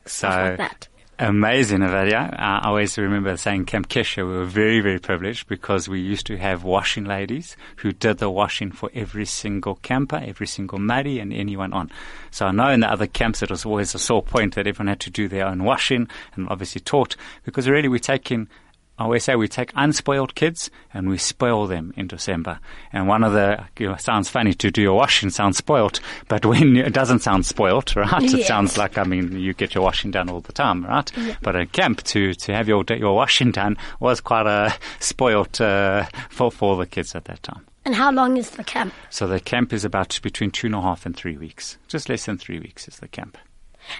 so. 0.05 0.29
stuff 0.29 0.35
like 0.35 0.57
that? 0.57 0.87
Amazing, 1.17 1.79
Avadia. 1.79 2.37
I 2.37 2.63
always 2.65 2.97
remember 2.97 3.37
saying 3.37 3.65
Camp 3.65 3.87
Kesher, 3.87 4.27
we 4.27 4.33
were 4.33 4.45
very, 4.45 4.81
very 4.81 4.99
privileged 4.99 5.47
because 5.47 5.87
we 5.87 6.01
used 6.01 6.25
to 6.25 6.37
have 6.37 6.65
washing 6.65 7.05
ladies 7.05 7.55
who 7.77 7.93
did 7.93 8.17
the 8.17 8.29
washing 8.29 8.69
for 8.69 8.89
every 8.93 9.25
single 9.25 9.75
camper, 9.75 10.21
every 10.21 10.45
single 10.45 10.77
Maddie 10.77 11.21
and 11.21 11.31
anyone 11.31 11.71
on. 11.71 11.89
So 12.31 12.47
I 12.47 12.51
know 12.51 12.69
in 12.69 12.81
the 12.81 12.91
other 12.91 13.07
camps 13.07 13.41
it 13.41 13.49
was 13.49 13.65
always 13.65 13.95
a 13.95 13.99
sore 13.99 14.23
point 14.23 14.55
that 14.55 14.67
everyone 14.67 14.89
had 14.89 14.99
to 15.01 15.09
do 15.09 15.29
their 15.29 15.47
own 15.47 15.63
washing 15.63 16.09
and 16.35 16.49
obviously 16.49 16.81
taught 16.81 17.15
because 17.45 17.69
really 17.69 17.87
we're 17.87 17.99
taking 17.99 18.49
I 18.97 19.03
always 19.03 19.25
say 19.25 19.35
we 19.35 19.49
take 19.49 19.71
unspoiled 19.75 20.35
kids 20.35 20.69
and 20.93 21.09
we 21.09 21.17
spoil 21.17 21.67
them 21.67 21.93
in 21.97 22.07
December. 22.07 22.59
And 22.93 23.07
one 23.07 23.23
of 23.23 23.33
the, 23.33 23.65
you 23.77 23.89
know, 23.89 23.95
sounds 23.97 24.29
funny 24.29 24.53
to 24.53 24.71
do 24.71 24.81
your 24.81 24.95
washing 24.95 25.29
sounds 25.29 25.57
spoilt, 25.57 25.99
but 26.29 26.45
when 26.45 26.77
it 26.77 26.93
doesn't 26.93 27.19
sound 27.19 27.45
spoilt, 27.45 27.95
right? 27.95 28.23
It 28.23 28.45
sounds 28.45 28.77
like, 28.77 28.97
I 28.97 29.03
mean, 29.03 29.37
you 29.37 29.53
get 29.53 29.75
your 29.75 29.83
washing 29.83 30.11
done 30.11 30.29
all 30.29 30.39
the 30.39 30.53
time, 30.53 30.85
right? 30.85 31.11
But 31.41 31.57
at 31.57 31.73
camp 31.73 32.03
to, 32.03 32.33
to 32.33 32.53
have 32.53 32.69
your, 32.69 32.85
your 32.89 33.15
washing 33.15 33.51
done 33.51 33.77
was 33.99 34.21
quite 34.21 34.47
a 34.47 34.73
spoilt, 34.99 35.59
uh, 35.59 36.05
for, 36.29 36.49
for 36.49 36.77
the 36.77 36.85
kids 36.85 37.15
at 37.15 37.25
that 37.25 37.43
time. 37.43 37.65
And 37.83 37.93
how 37.93 38.11
long 38.11 38.37
is 38.37 38.51
the 38.51 38.63
camp? 38.63 38.93
So 39.09 39.27
the 39.27 39.39
camp 39.39 39.71
is 39.73 39.85
about 39.85 40.19
between 40.23 40.51
two 40.51 40.67
and 40.67 40.75
a 40.75 40.81
half 40.81 41.05
and 41.05 41.15
three 41.15 41.37
weeks. 41.37 41.77
Just 41.87 42.09
less 42.09 42.25
than 42.25 42.37
three 42.37 42.59
weeks 42.59 42.87
is 42.87 42.97
the 42.97 43.07
camp. 43.07 43.37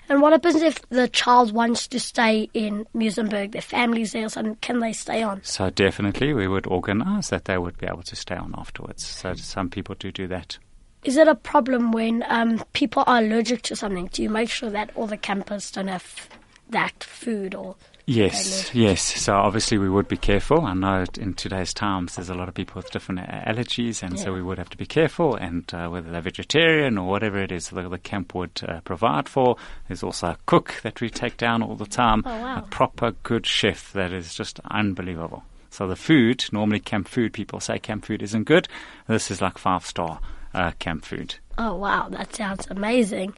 And 0.10 0.22
what 0.22 0.32
happens 0.32 0.62
if 0.62 0.82
the 0.90 1.08
child 1.08 1.52
wants 1.52 1.88
to 1.88 2.00
stay 2.00 2.50
in 2.54 2.86
Muizenberg? 2.96 3.52
Their 3.52 3.62
family's 3.62 4.12
there, 4.14 4.30
so 4.30 4.56
can 4.62 4.80
they 4.80 4.94
stay 4.94 5.24
on? 5.24 5.44
So 5.44 5.70
definitely 5.70 6.34
we 6.34 6.48
would 6.48 6.68
organize 6.68 7.30
that 7.30 7.46
they 7.46 7.58
would 7.58 7.78
be 7.78 7.88
able 7.88 8.04
to 8.04 8.16
stay 8.16 8.36
on 8.36 8.54
afterwards. 8.58 9.06
So 9.06 9.34
some 9.36 9.70
people 9.70 9.96
do 9.96 10.12
do 10.12 10.28
that. 10.28 10.58
Is 11.04 11.18
it 11.18 11.28
a 11.28 11.36
problem 11.36 11.92
when 11.92 12.24
um, 12.28 12.64
people 12.74 13.04
are 13.06 13.20
allergic 13.20 13.62
to 13.64 13.76
something? 13.76 14.08
Do 14.08 14.24
you 14.24 14.30
make 14.30 14.50
sure 14.50 14.72
that 14.72 14.90
all 14.96 15.06
the 15.06 15.18
campers 15.18 15.70
don't 15.72 15.88
have 15.88 16.30
that 16.70 17.04
food 17.04 17.54
or? 17.54 17.76
Yes, 18.08 18.74
yes. 18.76 19.02
So 19.02 19.34
obviously 19.34 19.80
we 19.80 19.90
would 19.90 20.08
be 20.08 20.18
careful. 20.18 20.62
I 20.62 20.76
know 20.76 21.06
in 21.20 21.34
today's 21.34 21.74
times 21.74 22.16
there's 22.16 22.30
a 22.30 22.36
lot 22.36 22.48
of 22.48 22.54
people 22.54 22.76
with 22.76 22.92
different 22.92 23.22
allergies, 23.22 24.04
and 24.04 24.20
so 24.20 24.32
we 24.32 24.44
would 24.44 24.60
have 24.60 24.70
to 24.70 24.78
be 24.78 24.86
careful. 24.86 25.36
And 25.36 25.64
uh, 25.74 25.88
whether 25.90 26.12
they're 26.12 26.22
vegetarian 26.22 27.00
or 27.00 27.10
whatever 27.10 27.42
it 27.42 27.52
is, 27.52 27.70
the, 27.70 27.90
the 27.90 27.98
camp 27.98 28.36
would 28.36 28.62
uh, 28.68 28.82
provide 28.82 29.28
for. 29.28 29.58
There's 29.88 30.04
also 30.04 30.28
a 30.28 30.38
cook 30.46 30.76
that 30.84 31.02
we 31.02 31.10
take 31.10 31.38
down 31.38 31.64
all 31.64 31.76
the 31.76 31.88
time. 31.88 32.22
Oh, 32.26 32.42
wow. 32.42 32.60
A 32.60 32.62
proper 32.62 33.12
good 33.24 33.48
chef 33.48 33.92
that 33.94 34.14
is 34.14 34.36
just 34.36 34.60
unbelievable. 34.70 35.44
So 35.72 35.88
the 35.88 35.96
food, 35.96 36.46
normally 36.52 36.80
camp 36.80 37.08
food, 37.08 37.34
people 37.34 37.60
say 37.60 37.80
camp 37.80 38.06
food 38.06 38.22
isn't 38.22 38.44
good. 38.44 38.68
This 39.08 39.32
is 39.32 39.42
like 39.42 39.58
five 39.58 39.86
star 39.86 40.20
uh, 40.54 40.72
camp 40.80 41.04
food. 41.06 41.36
Oh 41.58 41.76
wow, 41.76 42.08
that 42.10 42.36
sounds 42.36 42.68
amazing. 42.70 43.34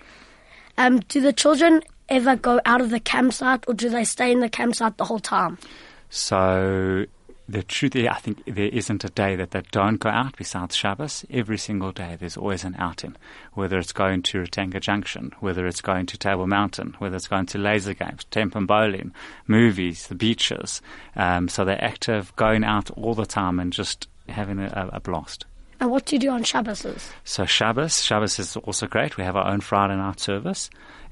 Um, 0.78 1.00
do 1.00 1.20
the 1.22 1.34
children 1.34 1.82
ever 2.10 2.36
go 2.36 2.60
out 2.66 2.82
of 2.82 2.90
the 2.90 3.00
campsite, 3.00 3.64
or 3.68 3.74
do 3.74 3.90
they 3.90 4.04
stay 4.04 4.32
in 4.32 4.40
the 4.40 4.50
campsite 4.50 4.98
the 4.98 5.06
whole 5.06 5.20
time? 5.20 5.58
So 6.10 7.06
the 7.50 7.64
truth 7.64 7.96
is, 7.96 8.08
I 8.08 8.16
think 8.16 8.44
there 8.46 8.68
isn't 8.68 9.06
a 9.06 9.10
day 9.10 9.36
that 9.38 9.52
they 9.52 9.62
don't 9.72 9.98
go 9.98 10.10
out 10.10 10.36
besides 10.36 10.76
Shabbos. 10.76 11.26
Every 11.30 11.58
single 11.58 11.92
day 11.92 12.18
there's 12.20 12.36
always 12.36 12.66
an 12.66 12.76
outing, 12.78 13.16
whether 13.54 13.78
it's 13.78 13.94
going 13.94 14.24
to 14.24 14.44
Ratanga 14.44 14.82
Junction, 14.82 15.32
whether 15.40 15.66
it's 15.66 15.82
going 15.82 16.08
to 16.08 16.18
Table 16.18 16.48
Mountain, 16.48 16.96
whether 17.00 17.16
it's 17.16 17.28
going 17.28 17.46
to 17.48 17.58
laser 17.58 17.94
games, 17.94 18.26
Temple 18.26 18.66
bowling, 18.66 19.14
movies, 19.48 20.08
the 20.08 20.16
beaches. 20.16 20.82
Um, 21.16 21.48
so 21.48 21.64
they're 21.64 21.84
active, 21.84 22.36
going 22.36 22.66
out 22.66 22.92
all 22.92 23.14
the 23.14 23.26
time 23.26 23.60
and 23.60 23.72
just 23.72 24.08
having 24.28 24.60
a, 24.60 24.90
a 24.92 25.00
blast. 25.00 25.46
And 25.80 25.92
what 25.92 26.06
do 26.06 26.16
you 26.16 26.20
do 26.20 26.32
on 26.32 26.44
Shabbos? 26.44 26.86
So 27.24 27.46
Shabbos, 27.46 28.04
Shabbos 28.04 28.40
is 28.40 28.58
also 28.58 28.88
great. 28.88 29.16
We 29.16 29.24
have 29.24 29.36
our 29.36 29.48
own 29.48 29.62
Friday 29.62 29.96
night 29.96 30.20
service. 30.20 30.70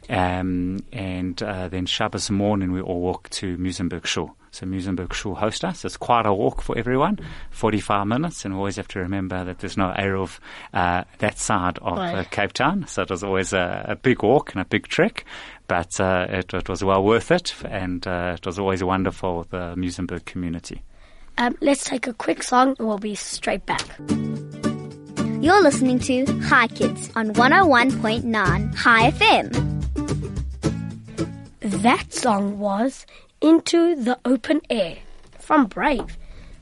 Um, 0.09 0.79
and 0.93 1.41
uh, 1.41 1.67
then 1.67 1.85
Shabbos 1.85 2.29
morning 2.29 2.71
we 2.71 2.81
all 2.81 3.01
walk 3.01 3.29
to 3.31 3.57
Muizenberg 3.57 4.05
Shul. 4.05 4.35
So 4.51 4.65
Muizenberg 4.65 5.11
Shul 5.13 5.35
host 5.35 5.65
us. 5.65 5.83
It's 5.83 5.97
quite 5.97 6.25
a 6.25 6.33
walk 6.33 6.61
for 6.61 6.77
everyone, 6.77 7.19
45 7.51 8.07
minutes. 8.07 8.45
And 8.45 8.53
we 8.53 8.57
always 8.57 8.77
have 8.77 8.87
to 8.89 8.99
remember 8.99 9.43
that 9.43 9.59
there's 9.59 9.75
no 9.75 9.93
Eruv 9.97 10.39
uh, 10.73 11.03
that 11.17 11.37
side 11.37 11.77
of 11.81 11.97
Right. 11.97 12.15
uh, 12.19 12.23
Cape 12.25 12.53
Town. 12.53 12.87
So 12.87 13.01
it 13.01 13.09
was 13.09 13.23
always 13.23 13.51
a, 13.51 13.85
a 13.89 13.95
big 13.97 14.23
walk 14.23 14.53
and 14.53 14.61
a 14.61 14.65
big 14.65 14.87
trek. 14.87 15.25
But 15.67 15.99
uh, 15.99 16.27
it, 16.29 16.53
it 16.53 16.69
was 16.69 16.83
well 16.85 17.03
worth 17.03 17.31
it. 17.31 17.53
And 17.65 18.05
uh, 18.07 18.35
it 18.37 18.45
was 18.45 18.57
always 18.57 18.81
wonderful, 18.83 19.39
with 19.39 19.49
the 19.49 19.73
Muizenberg 19.75 20.23
community. 20.25 20.83
Um, 21.37 21.57
let's 21.59 21.83
take 21.83 22.07
a 22.07 22.13
quick 22.13 22.41
song 22.43 22.75
and 22.79 22.87
we'll 22.87 22.97
be 22.97 23.15
straight 23.15 23.65
back. 23.65 23.85
You're 25.41 25.61
listening 25.61 25.99
to 25.99 26.25
Chai 26.47 26.67
Kids 26.67 27.11
on 27.15 27.33
101.9 27.33 28.75
Chai 28.81 29.11
FM. 29.11 29.51
That 31.59 32.13
song 32.13 32.57
was 32.57 33.05
Into 33.41 33.95
the 33.95 34.17
Open 34.25 34.61
Air 34.69 34.97
from 35.37 35.67
Brave. 35.67 36.17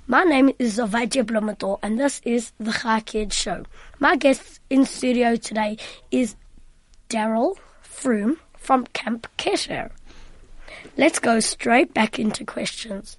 My 0.07 0.23
name 0.23 0.51
is 0.59 0.79
Avadia 0.79 1.25
Blumenthal 1.25 1.79
and 1.81 1.99
this 1.99 2.19
is 2.25 2.51
the 2.59 2.71
Chai 2.71 3.01
Kids 3.01 3.35
Show. 3.35 3.63
My 3.99 4.15
guest 4.15 4.59
in 4.69 4.85
studio 4.85 5.35
today 5.35 5.77
is 6.11 6.35
Darryl 7.09 7.55
Froom 7.83 8.37
from 8.57 8.85
Camp 8.87 9.27
Kesher. 9.37 9.91
Let's 10.97 11.19
go 11.19 11.39
straight 11.39 11.93
back 11.93 12.19
into 12.19 12.43
questions. 12.43 13.17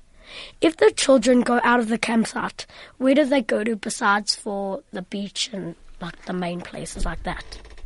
If 0.61 0.77
the 0.77 0.93
children 0.97 1.41
go 1.43 1.61
out 1.63 1.81
of 1.81 1.89
the 1.89 1.99
campsite, 1.99 2.67
where 2.99 3.15
do 3.15 3.25
they 3.25 3.43
go 3.43 3.65
to 3.65 3.77
besides 3.77 4.35
for 4.35 4.83
the 4.93 5.03
beach 5.03 5.51
and 5.53 5.75
like 6.01 6.25
the 6.27 6.33
main 6.33 6.61
places 6.61 7.05
like 7.05 7.23
that? 7.25 7.45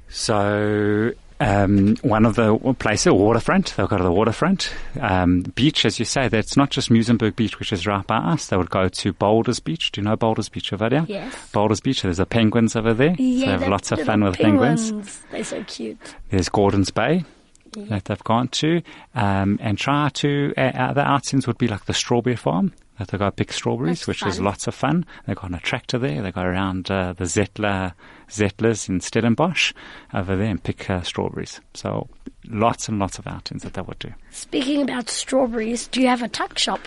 So 0.08 1.12
um, 1.40 1.96
one 1.96 2.26
of 2.26 2.34
the 2.34 2.56
places, 2.78 3.12
waterfront, 3.12 3.74
they'll 3.76 3.86
go 3.86 3.96
to 3.98 4.02
the 4.04 4.12
waterfront. 4.12 4.72
Um, 5.00 5.42
beach, 5.42 5.84
as 5.84 5.98
you 5.98 6.04
say, 6.04 6.28
that's 6.28 6.56
not 6.56 6.70
just 6.70 6.90
Muizenberg 6.90 7.36
Beach, 7.36 7.58
which 7.58 7.72
is 7.72 7.86
right 7.86 8.06
by 8.06 8.16
us. 8.16 8.48
They 8.48 8.56
would 8.56 8.70
go 8.70 8.88
to 8.88 9.12
Boulders 9.12 9.60
Beach. 9.60 9.92
Do 9.92 10.00
you 10.00 10.06
know 10.06 10.16
Boulders 10.16 10.48
Beach 10.48 10.72
over 10.72 10.88
there? 10.88 11.04
Yes. 11.06 11.34
Boulders 11.52 11.80
Beach, 11.80 12.02
there's 12.02 12.16
the 12.16 12.26
penguins 12.26 12.74
over 12.74 12.92
there. 12.94 13.14
so 13.16 13.22
they 13.22 13.44
have 13.46 13.68
lots 13.68 13.92
of 13.92 14.00
fun 14.02 14.24
with 14.24 14.36
penguins. 14.36 15.20
They're 15.30 15.44
so 15.44 15.62
cute. 15.64 16.14
There's 16.30 16.48
Gordon's 16.48 16.90
Bay 16.90 17.24
that 17.86 18.06
they've 18.06 18.24
gone 18.24 18.48
to. 18.48 18.82
Um, 19.14 19.58
and 19.62 19.78
try 19.78 20.08
to, 20.14 20.52
uh, 20.56 20.60
other 20.60 21.02
outings 21.02 21.46
would 21.46 21.58
be 21.58 21.68
like 21.68 21.84
the 21.86 21.94
strawberry 21.94 22.36
farm. 22.36 22.72
That 22.98 23.08
they 23.08 23.18
go 23.18 23.30
pick 23.30 23.52
strawberries, 23.52 24.00
That's 24.00 24.08
which 24.08 24.26
is 24.26 24.36
fun. 24.36 24.44
lots 24.44 24.66
of 24.66 24.74
fun. 24.74 25.06
They 25.26 25.34
got 25.34 25.54
a 25.54 25.58
tractor 25.58 25.98
there. 25.98 26.20
They 26.20 26.32
go 26.32 26.42
around 26.42 26.90
uh, 26.90 27.12
the 27.12 27.26
Zettler, 27.26 27.92
Zettlers 28.28 28.88
in 28.88 29.00
Stellenbosch 29.00 29.72
over 30.12 30.34
there 30.34 30.48
and 30.50 30.60
pick 30.60 30.90
uh, 30.90 31.02
strawberries. 31.02 31.60
So 31.74 32.08
lots 32.48 32.88
and 32.88 32.98
lots 32.98 33.20
of 33.20 33.28
outings 33.28 33.62
that 33.62 33.74
they 33.74 33.82
would 33.82 34.00
do. 34.00 34.12
Speaking 34.32 34.82
about 34.82 35.08
strawberries, 35.10 35.86
do 35.86 36.00
you 36.00 36.08
have 36.08 36.22
a 36.24 36.28
tuck 36.28 36.58
shop? 36.58 36.80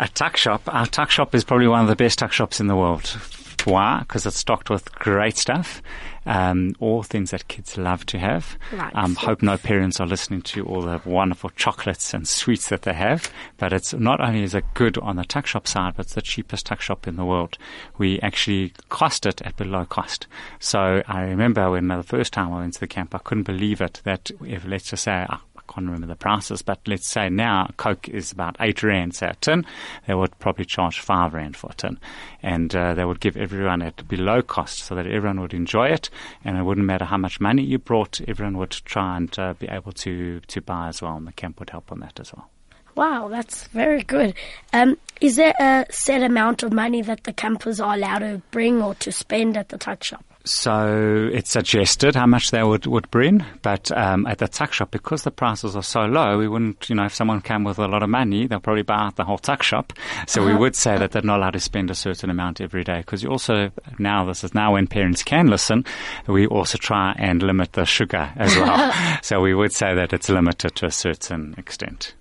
A 0.00 0.08
tuck 0.08 0.36
shop. 0.36 0.62
Our 0.66 0.86
tuck 0.86 1.10
shop 1.10 1.36
is 1.36 1.44
probably 1.44 1.68
one 1.68 1.82
of 1.82 1.86
the 1.88 1.94
best 1.94 2.18
tuck 2.18 2.32
shops 2.32 2.58
in 2.58 2.66
the 2.66 2.74
world. 2.74 3.16
Why? 3.64 4.00
Because 4.00 4.26
it's 4.26 4.38
stocked 4.38 4.70
with 4.70 4.92
great 4.94 5.36
stuff, 5.36 5.82
um, 6.26 6.74
all 6.80 7.02
things 7.02 7.30
that 7.30 7.48
kids 7.48 7.76
love 7.78 8.04
to 8.06 8.18
have. 8.18 8.58
Um, 8.94 9.14
hope 9.14 9.42
no 9.42 9.56
parents 9.56 10.00
are 10.00 10.06
listening 10.06 10.42
to 10.42 10.64
all 10.66 10.82
the 10.82 11.00
wonderful 11.04 11.50
chocolates 11.50 12.12
and 12.14 12.28
sweets 12.28 12.68
that 12.68 12.82
they 12.82 12.94
have. 12.94 13.32
But 13.56 13.72
it's 13.72 13.94
not 13.94 14.20
only 14.20 14.42
is 14.42 14.54
it 14.54 14.64
good 14.74 14.98
on 14.98 15.16
the 15.16 15.24
tuck 15.24 15.46
shop 15.46 15.66
side, 15.66 15.94
but 15.96 16.06
it's 16.06 16.14
the 16.14 16.22
cheapest 16.22 16.66
tuck 16.66 16.80
shop 16.80 17.06
in 17.06 17.16
the 17.16 17.24
world. 17.24 17.58
We 17.98 18.20
actually 18.20 18.72
cost 18.88 19.26
it 19.26 19.40
at 19.42 19.56
below 19.56 19.84
cost. 19.84 20.26
So 20.58 21.02
I 21.06 21.22
remember 21.22 21.70
when 21.70 21.88
the 21.88 22.02
first 22.02 22.32
time 22.32 22.52
I 22.52 22.60
went 22.60 22.74
to 22.74 22.80
the 22.80 22.86
camp, 22.86 23.14
I 23.14 23.18
couldn't 23.18 23.44
believe 23.44 23.80
it 23.80 24.00
that 24.04 24.30
if 24.44 24.64
let's 24.66 24.90
just 24.90 25.04
say. 25.04 25.26
I 25.28 25.38
I 25.68 25.72
can't 25.72 25.86
remember 25.86 26.06
the 26.06 26.16
prices, 26.16 26.62
but 26.62 26.80
let's 26.86 27.08
say 27.08 27.28
now 27.28 27.68
Coke 27.76 28.08
is 28.08 28.32
about 28.32 28.56
eight 28.60 28.82
rand, 28.82 29.14
say 29.14 29.28
a 29.28 29.34
tin. 29.34 29.64
They 30.06 30.14
would 30.14 30.38
probably 30.38 30.64
charge 30.64 31.00
five 31.00 31.34
rand 31.34 31.56
for 31.56 31.70
a 31.70 31.74
tin, 31.74 31.98
and 32.42 32.74
uh, 32.74 32.94
they 32.94 33.04
would 33.04 33.20
give 33.20 33.36
everyone 33.36 33.82
at 33.82 34.06
below 34.08 34.42
cost 34.42 34.80
so 34.80 34.94
that 34.94 35.06
everyone 35.06 35.40
would 35.40 35.54
enjoy 35.54 35.88
it, 35.88 36.10
and 36.44 36.56
it 36.58 36.62
wouldn't 36.62 36.86
matter 36.86 37.04
how 37.04 37.16
much 37.16 37.40
money 37.40 37.62
you 37.62 37.78
brought, 37.78 38.20
everyone 38.28 38.58
would 38.58 38.70
try 38.70 39.16
and 39.16 39.38
uh, 39.38 39.54
be 39.54 39.68
able 39.68 39.92
to 39.92 40.40
to 40.40 40.60
buy 40.60 40.88
as 40.88 41.00
well, 41.00 41.16
and 41.16 41.26
the 41.26 41.32
camp 41.32 41.58
would 41.60 41.70
help 41.70 41.90
on 41.90 42.00
that 42.00 42.20
as 42.20 42.32
well. 42.34 42.48
Wow, 42.94 43.28
that's 43.28 43.66
very 43.68 44.02
good. 44.02 44.34
Um, 44.72 44.96
is 45.20 45.36
there 45.36 45.54
a 45.58 45.86
set 45.90 46.22
amount 46.22 46.62
of 46.62 46.72
money 46.72 47.02
that 47.02 47.24
the 47.24 47.32
campers 47.32 47.80
are 47.80 47.94
allowed 47.94 48.20
to 48.20 48.40
bring 48.50 48.80
or 48.80 48.94
to 48.96 49.10
spend 49.10 49.56
at 49.56 49.70
the 49.70 49.78
tuck 49.78 50.04
shop? 50.04 50.24
So 50.46 51.30
it's 51.32 51.50
suggested 51.50 52.14
how 52.14 52.26
much 52.26 52.50
they 52.50 52.62
would, 52.62 52.84
would 52.86 53.10
bring, 53.10 53.42
but 53.62 53.90
um, 53.96 54.26
at 54.26 54.38
the 54.38 54.46
tuck 54.46 54.74
shop, 54.74 54.90
because 54.90 55.22
the 55.22 55.30
prices 55.30 55.74
are 55.74 55.82
so 55.82 56.02
low, 56.02 56.36
we 56.36 56.48
wouldn't, 56.48 56.90
you 56.90 56.94
know, 56.94 57.06
if 57.06 57.14
someone 57.14 57.40
came 57.40 57.64
with 57.64 57.78
a 57.78 57.88
lot 57.88 58.02
of 58.02 58.10
money, 58.10 58.46
they'll 58.46 58.60
probably 58.60 58.82
buy 58.82 59.06
out 59.06 59.16
the 59.16 59.24
whole 59.24 59.38
tuck 59.38 59.62
shop. 59.62 59.94
So 60.26 60.44
we 60.44 60.54
would 60.54 60.76
say 60.76 60.98
that 60.98 61.12
they're 61.12 61.22
not 61.22 61.38
allowed 61.38 61.54
to 61.54 61.60
spend 61.60 61.90
a 61.90 61.94
certain 61.94 62.28
amount 62.28 62.60
every 62.60 62.84
day, 62.84 62.98
because 62.98 63.22
you 63.22 63.30
also, 63.30 63.70
now 63.98 64.26
this 64.26 64.44
is 64.44 64.54
now 64.54 64.74
when 64.74 64.86
parents 64.86 65.22
can 65.22 65.46
listen, 65.46 65.86
we 66.26 66.46
also 66.46 66.76
try 66.76 67.14
and 67.18 67.42
limit 67.42 67.72
the 67.72 67.86
sugar 67.86 68.30
as 68.36 68.54
well. 68.56 68.92
so 69.22 69.40
we 69.40 69.54
would 69.54 69.72
say 69.72 69.94
that 69.94 70.12
it's 70.12 70.28
limited 70.28 70.74
to 70.76 70.84
a 70.84 70.90
certain 70.90 71.54
extent. 71.56 72.14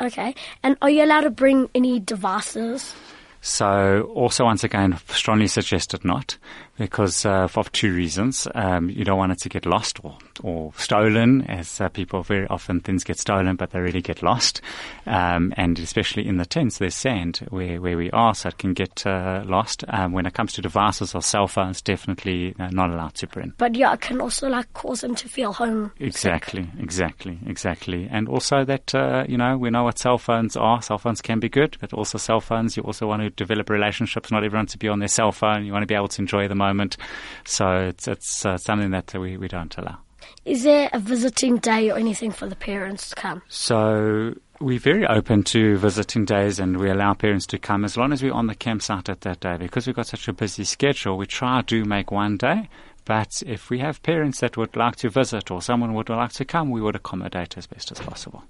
Okay. 0.00 0.34
And 0.64 0.76
are 0.82 0.90
you 0.90 1.04
allowed 1.04 1.20
to 1.20 1.30
bring 1.30 1.70
any 1.72 2.00
devices? 2.00 2.96
So, 3.44 4.12
also 4.14 4.44
once 4.44 4.62
again, 4.62 4.98
strongly 5.08 5.48
suggested 5.48 6.04
not, 6.04 6.38
because 6.78 7.24
uh, 7.26 7.48
of 7.54 7.72
two 7.72 7.94
reasons. 7.94 8.48
Um, 8.54 8.90
you 8.90 9.04
don't 9.04 9.18
want 9.18 9.32
it 9.32 9.38
to 9.40 9.48
get 9.48 9.66
lost 9.66 10.00
or, 10.02 10.16
or 10.42 10.72
stolen, 10.76 11.42
as 11.42 11.80
uh, 11.80 11.88
people 11.88 12.22
very 12.22 12.46
often 12.48 12.80
things 12.80 13.04
get 13.04 13.18
stolen, 13.18 13.56
but 13.56 13.70
they 13.70 13.80
really 13.80 14.02
get 14.02 14.22
lost. 14.22 14.60
Um, 15.06 15.52
and 15.56 15.78
especially 15.78 16.26
in 16.26 16.38
the 16.38 16.46
tents, 16.46 16.78
there's 16.78 16.94
sand 16.94 17.38
where, 17.50 17.80
where 17.80 17.96
we 17.96 18.10
are, 18.10 18.34
so 18.34 18.48
it 18.48 18.58
can 18.58 18.74
get 18.74 19.06
uh, 19.06 19.42
lost. 19.46 19.84
Um, 19.88 20.12
when 20.12 20.26
it 20.26 20.34
comes 20.34 20.52
to 20.54 20.62
devices 20.62 21.14
or 21.14 21.22
cell 21.22 21.46
phones, 21.46 21.82
definitely 21.82 22.54
uh, 22.58 22.68
not 22.70 22.90
allowed 22.90 23.14
to 23.14 23.26
bring. 23.26 23.52
But 23.58 23.74
yeah, 23.74 23.92
it 23.94 24.00
can 24.00 24.20
also 24.20 24.48
like 24.48 24.72
cause 24.72 25.02
them 25.02 25.14
to 25.16 25.28
feel 25.28 25.52
home. 25.52 25.92
Exactly, 25.98 26.68
exactly, 26.78 27.38
exactly. 27.46 28.08
And 28.10 28.28
also 28.28 28.64
that, 28.64 28.94
uh, 28.94 29.24
you 29.28 29.36
know, 29.36 29.56
we 29.56 29.70
know 29.70 29.84
what 29.84 29.98
cell 29.98 30.18
phones 30.18 30.56
are. 30.56 30.82
Cell 30.82 30.98
phones 30.98 31.20
can 31.20 31.38
be 31.38 31.48
good, 31.48 31.76
but 31.80 31.92
also 31.92 32.18
cell 32.18 32.40
phones, 32.40 32.76
you 32.76 32.82
also 32.82 33.06
want 33.06 33.22
to 33.22 33.30
develop 33.30 33.70
relationships, 33.70 34.30
not 34.30 34.44
everyone 34.44 34.66
to 34.66 34.78
be 34.78 34.88
on 34.88 34.98
their 34.98 35.08
cell 35.08 35.32
phone. 35.32 35.64
You 35.64 35.72
want 35.72 35.82
to 35.82 35.86
be 35.86 35.94
able 35.94 36.08
to 36.08 36.22
enjoy 36.22 36.48
the 36.48 36.54
moment. 36.66 36.96
So 37.44 37.66
it's, 37.90 38.06
it's 38.08 38.46
uh, 38.46 38.56
something 38.56 38.90
that 38.90 39.12
we, 39.14 39.36
we 39.36 39.48
don't 39.48 39.76
allow. 39.78 39.98
Is 40.44 40.62
there 40.62 40.88
a 40.92 40.98
visiting 40.98 41.56
day 41.58 41.90
or 41.90 41.98
anything 41.98 42.30
for 42.30 42.46
the 42.46 42.56
parents 42.56 43.10
to 43.10 43.14
come? 43.14 43.42
So 43.48 44.34
we're 44.60 44.78
very 44.78 45.06
open 45.06 45.42
to 45.44 45.76
visiting 45.76 46.24
days 46.24 46.58
and 46.58 46.78
we 46.78 46.90
allow 46.90 47.14
parents 47.14 47.46
to 47.46 47.58
come 47.58 47.84
as 47.84 47.96
long 47.96 48.12
as 48.12 48.22
we're 48.22 48.32
on 48.32 48.46
the 48.46 48.54
campsite 48.54 49.08
at 49.08 49.22
that 49.22 49.40
day. 49.40 49.56
Because 49.56 49.86
we've 49.86 49.96
got 49.96 50.06
such 50.06 50.28
a 50.28 50.32
busy 50.32 50.64
schedule, 50.64 51.16
we 51.16 51.26
try 51.26 51.62
to 51.62 51.84
make 51.84 52.10
one 52.10 52.36
day. 52.36 52.68
But 53.04 53.42
if 53.46 53.70
we 53.70 53.80
have 53.80 54.02
parents 54.02 54.40
that 54.40 54.56
would 54.56 54.76
like 54.76 54.96
to 54.96 55.10
visit 55.10 55.50
or 55.50 55.60
someone 55.60 55.94
would 55.94 56.08
like 56.08 56.32
to 56.34 56.44
come, 56.44 56.70
we 56.70 56.80
would 56.80 56.96
accommodate 56.96 57.58
as 57.58 57.66
best 57.66 57.90
as 57.90 57.98
possible. 57.98 58.44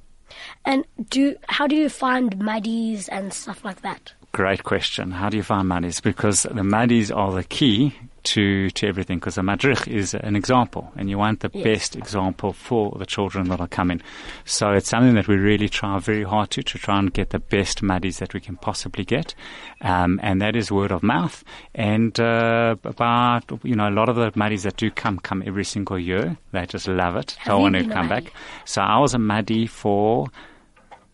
And 0.65 0.85
do 1.09 1.37
how 1.49 1.67
do 1.67 1.77
you 1.77 1.89
find 1.89 2.39
muddies 2.39 3.09
and 3.09 3.33
stuff 3.33 3.65
like 3.65 3.83
that? 3.83 4.13
Great 4.33 4.65
question. 4.65 5.11
How 5.11 5.29
do 5.29 5.37
you 5.37 5.43
find 5.43 5.69
muddies? 5.69 6.01
Because 6.01 6.45
the 6.45 6.65
muddies 6.65 7.11
are 7.11 7.33
the 7.33 7.45
key 7.45 7.95
to, 8.23 8.71
to 8.71 8.87
everything 8.87 9.19
because 9.19 9.37
a 9.37 9.43
madrich 9.43 9.87
is 9.89 10.15
an 10.15 10.37
example 10.37 10.91
and 10.97 11.11
you 11.11 11.19
want 11.19 11.41
the 11.41 11.51
Yes. 11.53 11.65
best 11.65 11.97
example 11.97 12.53
for 12.55 12.97
the 12.99 13.05
children 13.05 13.49
that 13.49 13.61
are 13.61 13.69
coming. 13.69 14.01
So 14.47 14.71
it's 14.71 14.89
something 14.89 15.17
that 15.17 15.29
we 15.29 15.37
really 15.37 15.69
try 15.69 15.99
very 15.99 16.23
hard 16.23 16.51
to, 16.53 16.63
to 16.63 16.79
try 16.79 16.99
and 16.99 17.13
get 17.13 17.31
the 17.31 17.41
best 17.41 17.83
muddies 17.83 18.21
that 18.21 18.33
we 18.33 18.41
can 18.41 18.57
possibly 18.57 19.05
get. 19.05 19.35
Um, 19.83 20.19
and 20.23 20.41
that 20.41 20.57
is 20.57 20.73
word 20.73 20.93
of 20.93 21.03
mouth. 21.03 21.45
And, 21.75 22.19
uh, 22.19 22.77
about, 22.85 23.45
you 23.65 23.75
know, 23.75 23.89
a 23.89 23.91
lot 23.91 24.09
of 24.09 24.17
the 24.17 24.33
muddies 24.35 24.63
that 24.63 24.77
do 24.77 24.91
come, 24.91 25.19
come 25.19 25.43
every 25.45 25.65
single 25.65 25.99
year. 25.99 26.39
They 26.53 26.65
just 26.65 26.89
love 26.89 27.17
it. 27.17 27.33
Have 27.33 27.49
Don't 27.49 27.61
want 27.63 27.75
to 27.75 27.85
come 27.89 28.09
back. 28.09 28.33
So 28.65 28.81
I 28.81 28.99
was 28.99 29.13
a 29.15 29.19
Maddie 29.19 29.67
for 29.67 30.29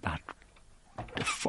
about 0.04 0.20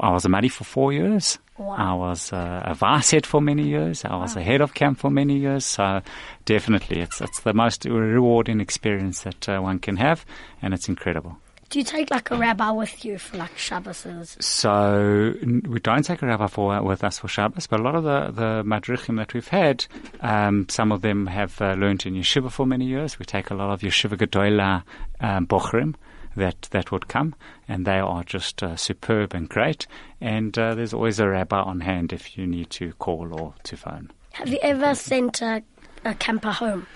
I 0.01 0.11
was 0.11 0.25
a 0.25 0.29
Maddie 0.29 0.49
for 0.49 0.63
four 0.63 0.93
years. 0.93 1.37
Wow. 1.59 1.75
I 1.77 1.93
was 1.93 2.31
uh, 2.31 2.61
a 2.63 2.73
vice 2.73 3.11
head 3.11 3.25
for 3.25 3.41
many 3.41 3.67
years. 3.67 4.05
I 4.05 4.15
was 4.15 4.37
a 4.37 4.41
head 4.41 4.61
of 4.61 4.73
camp 4.73 4.97
for 4.97 5.11
many 5.11 5.37
years. 5.37 5.65
So 5.65 6.01
definitely, 6.45 7.01
it's 7.01 7.19
it's 7.19 7.41
the 7.41 7.53
most 7.53 7.83
rewarding 7.83 8.61
experience 8.61 9.23
that 9.23 9.49
uh, 9.49 9.59
one 9.59 9.79
can 9.79 9.97
have, 9.97 10.25
and 10.61 10.73
it's 10.73 10.87
incredible. 10.87 11.37
Do 11.69 11.77
you 11.77 11.85
take 11.85 12.09
like 12.09 12.31
a 12.31 12.35
rabbi 12.35 12.71
with 12.71 13.05
you 13.05 13.19
for 13.19 13.37
like 13.37 13.55
Shabbases? 13.55 14.41
So 14.41 15.35
we 15.67 15.79
don't 15.79 16.03
take 16.03 16.23
a 16.23 16.25
rabbi 16.25 16.47
for, 16.47 16.81
with 16.81 17.03
us 17.03 17.19
for 17.19 17.27
Shabbos, 17.27 17.67
but 17.67 17.79
a 17.79 17.83
lot 17.83 17.93
of 17.93 18.03
the, 18.03 18.31
the 18.31 18.63
madrichim 18.63 19.17
that 19.17 19.35
we've 19.35 19.47
had, 19.47 19.85
um, 20.21 20.65
some 20.67 20.91
of 20.91 21.01
them 21.03 21.27
have 21.27 21.61
uh, 21.61 21.73
learned 21.73 22.07
in 22.07 22.15
yeshiva 22.15 22.49
for 22.49 22.65
many 22.65 22.85
years. 22.85 23.19
We 23.19 23.25
take 23.25 23.51
a 23.51 23.53
lot 23.53 23.69
of 23.69 23.81
yeshiva 23.81 24.17
gedola 24.17 24.81
um, 25.19 25.45
bochrim 25.45 25.93
that 26.39 26.63
that 26.71 26.91
would 26.91 27.07
come, 27.07 27.35
and 27.67 27.85
they 27.85 27.99
are 27.99 28.23
just 28.23 28.63
uh, 28.63 28.75
superb 28.75 29.33
and 29.33 29.47
great. 29.47 29.87
And 30.19 30.57
uh, 30.57 30.75
there's 30.75 30.93
always 30.93 31.19
a 31.19 31.27
rabbi 31.27 31.61
on 31.61 31.81
hand 31.81 32.11
if 32.11 32.37
you 32.37 32.47
need 32.47 32.69
to 32.71 32.93
call 32.93 33.39
or 33.39 33.53
to 33.63 33.77
phone. 33.77 34.11
Have 34.31 34.49
you 34.49 34.59
ever 34.61 34.95
sent 34.95 35.41
a, 35.41 35.63
a 36.03 36.13
camper 36.15 36.51
home? 36.51 36.87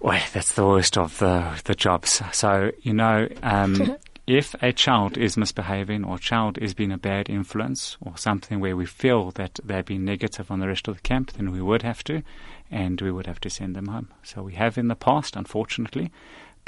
Well, 0.00 0.22
that's 0.32 0.54
the 0.54 0.66
worst 0.66 0.96
of 0.96 1.18
the 1.18 1.60
the 1.64 1.74
jobs. 1.74 2.22
So 2.32 2.70
you 2.82 2.94
know, 2.94 3.28
um, 3.42 3.96
if 4.28 4.54
a 4.60 4.72
child 4.72 5.16
is 5.16 5.36
misbehaving 5.36 6.04
or 6.04 6.16
a 6.16 6.20
child 6.20 6.58
is 6.58 6.74
being 6.74 6.92
a 6.92 6.98
bad 6.98 7.30
influence 7.30 7.96
or 8.00 8.16
something 8.18 8.60
where 8.60 8.76
we 8.76 8.86
feel 8.86 9.30
that 9.32 9.58
they're 9.64 9.82
being 9.82 10.04
negative 10.04 10.50
on 10.50 10.60
the 10.60 10.68
rest 10.68 10.86
of 10.86 10.94
the 10.94 11.00
camp, 11.00 11.32
then 11.32 11.50
we 11.50 11.62
would 11.62 11.82
have 11.82 12.04
to, 12.04 12.22
and 12.70 13.00
we 13.00 13.10
would 13.10 13.26
have 13.26 13.40
to 13.40 13.50
send 13.50 13.74
them 13.74 13.86
home. 13.86 14.08
So 14.22 14.42
we 14.42 14.54
have 14.54 14.76
in 14.76 14.88
the 14.88 14.94
past, 14.94 15.34
unfortunately. 15.34 16.12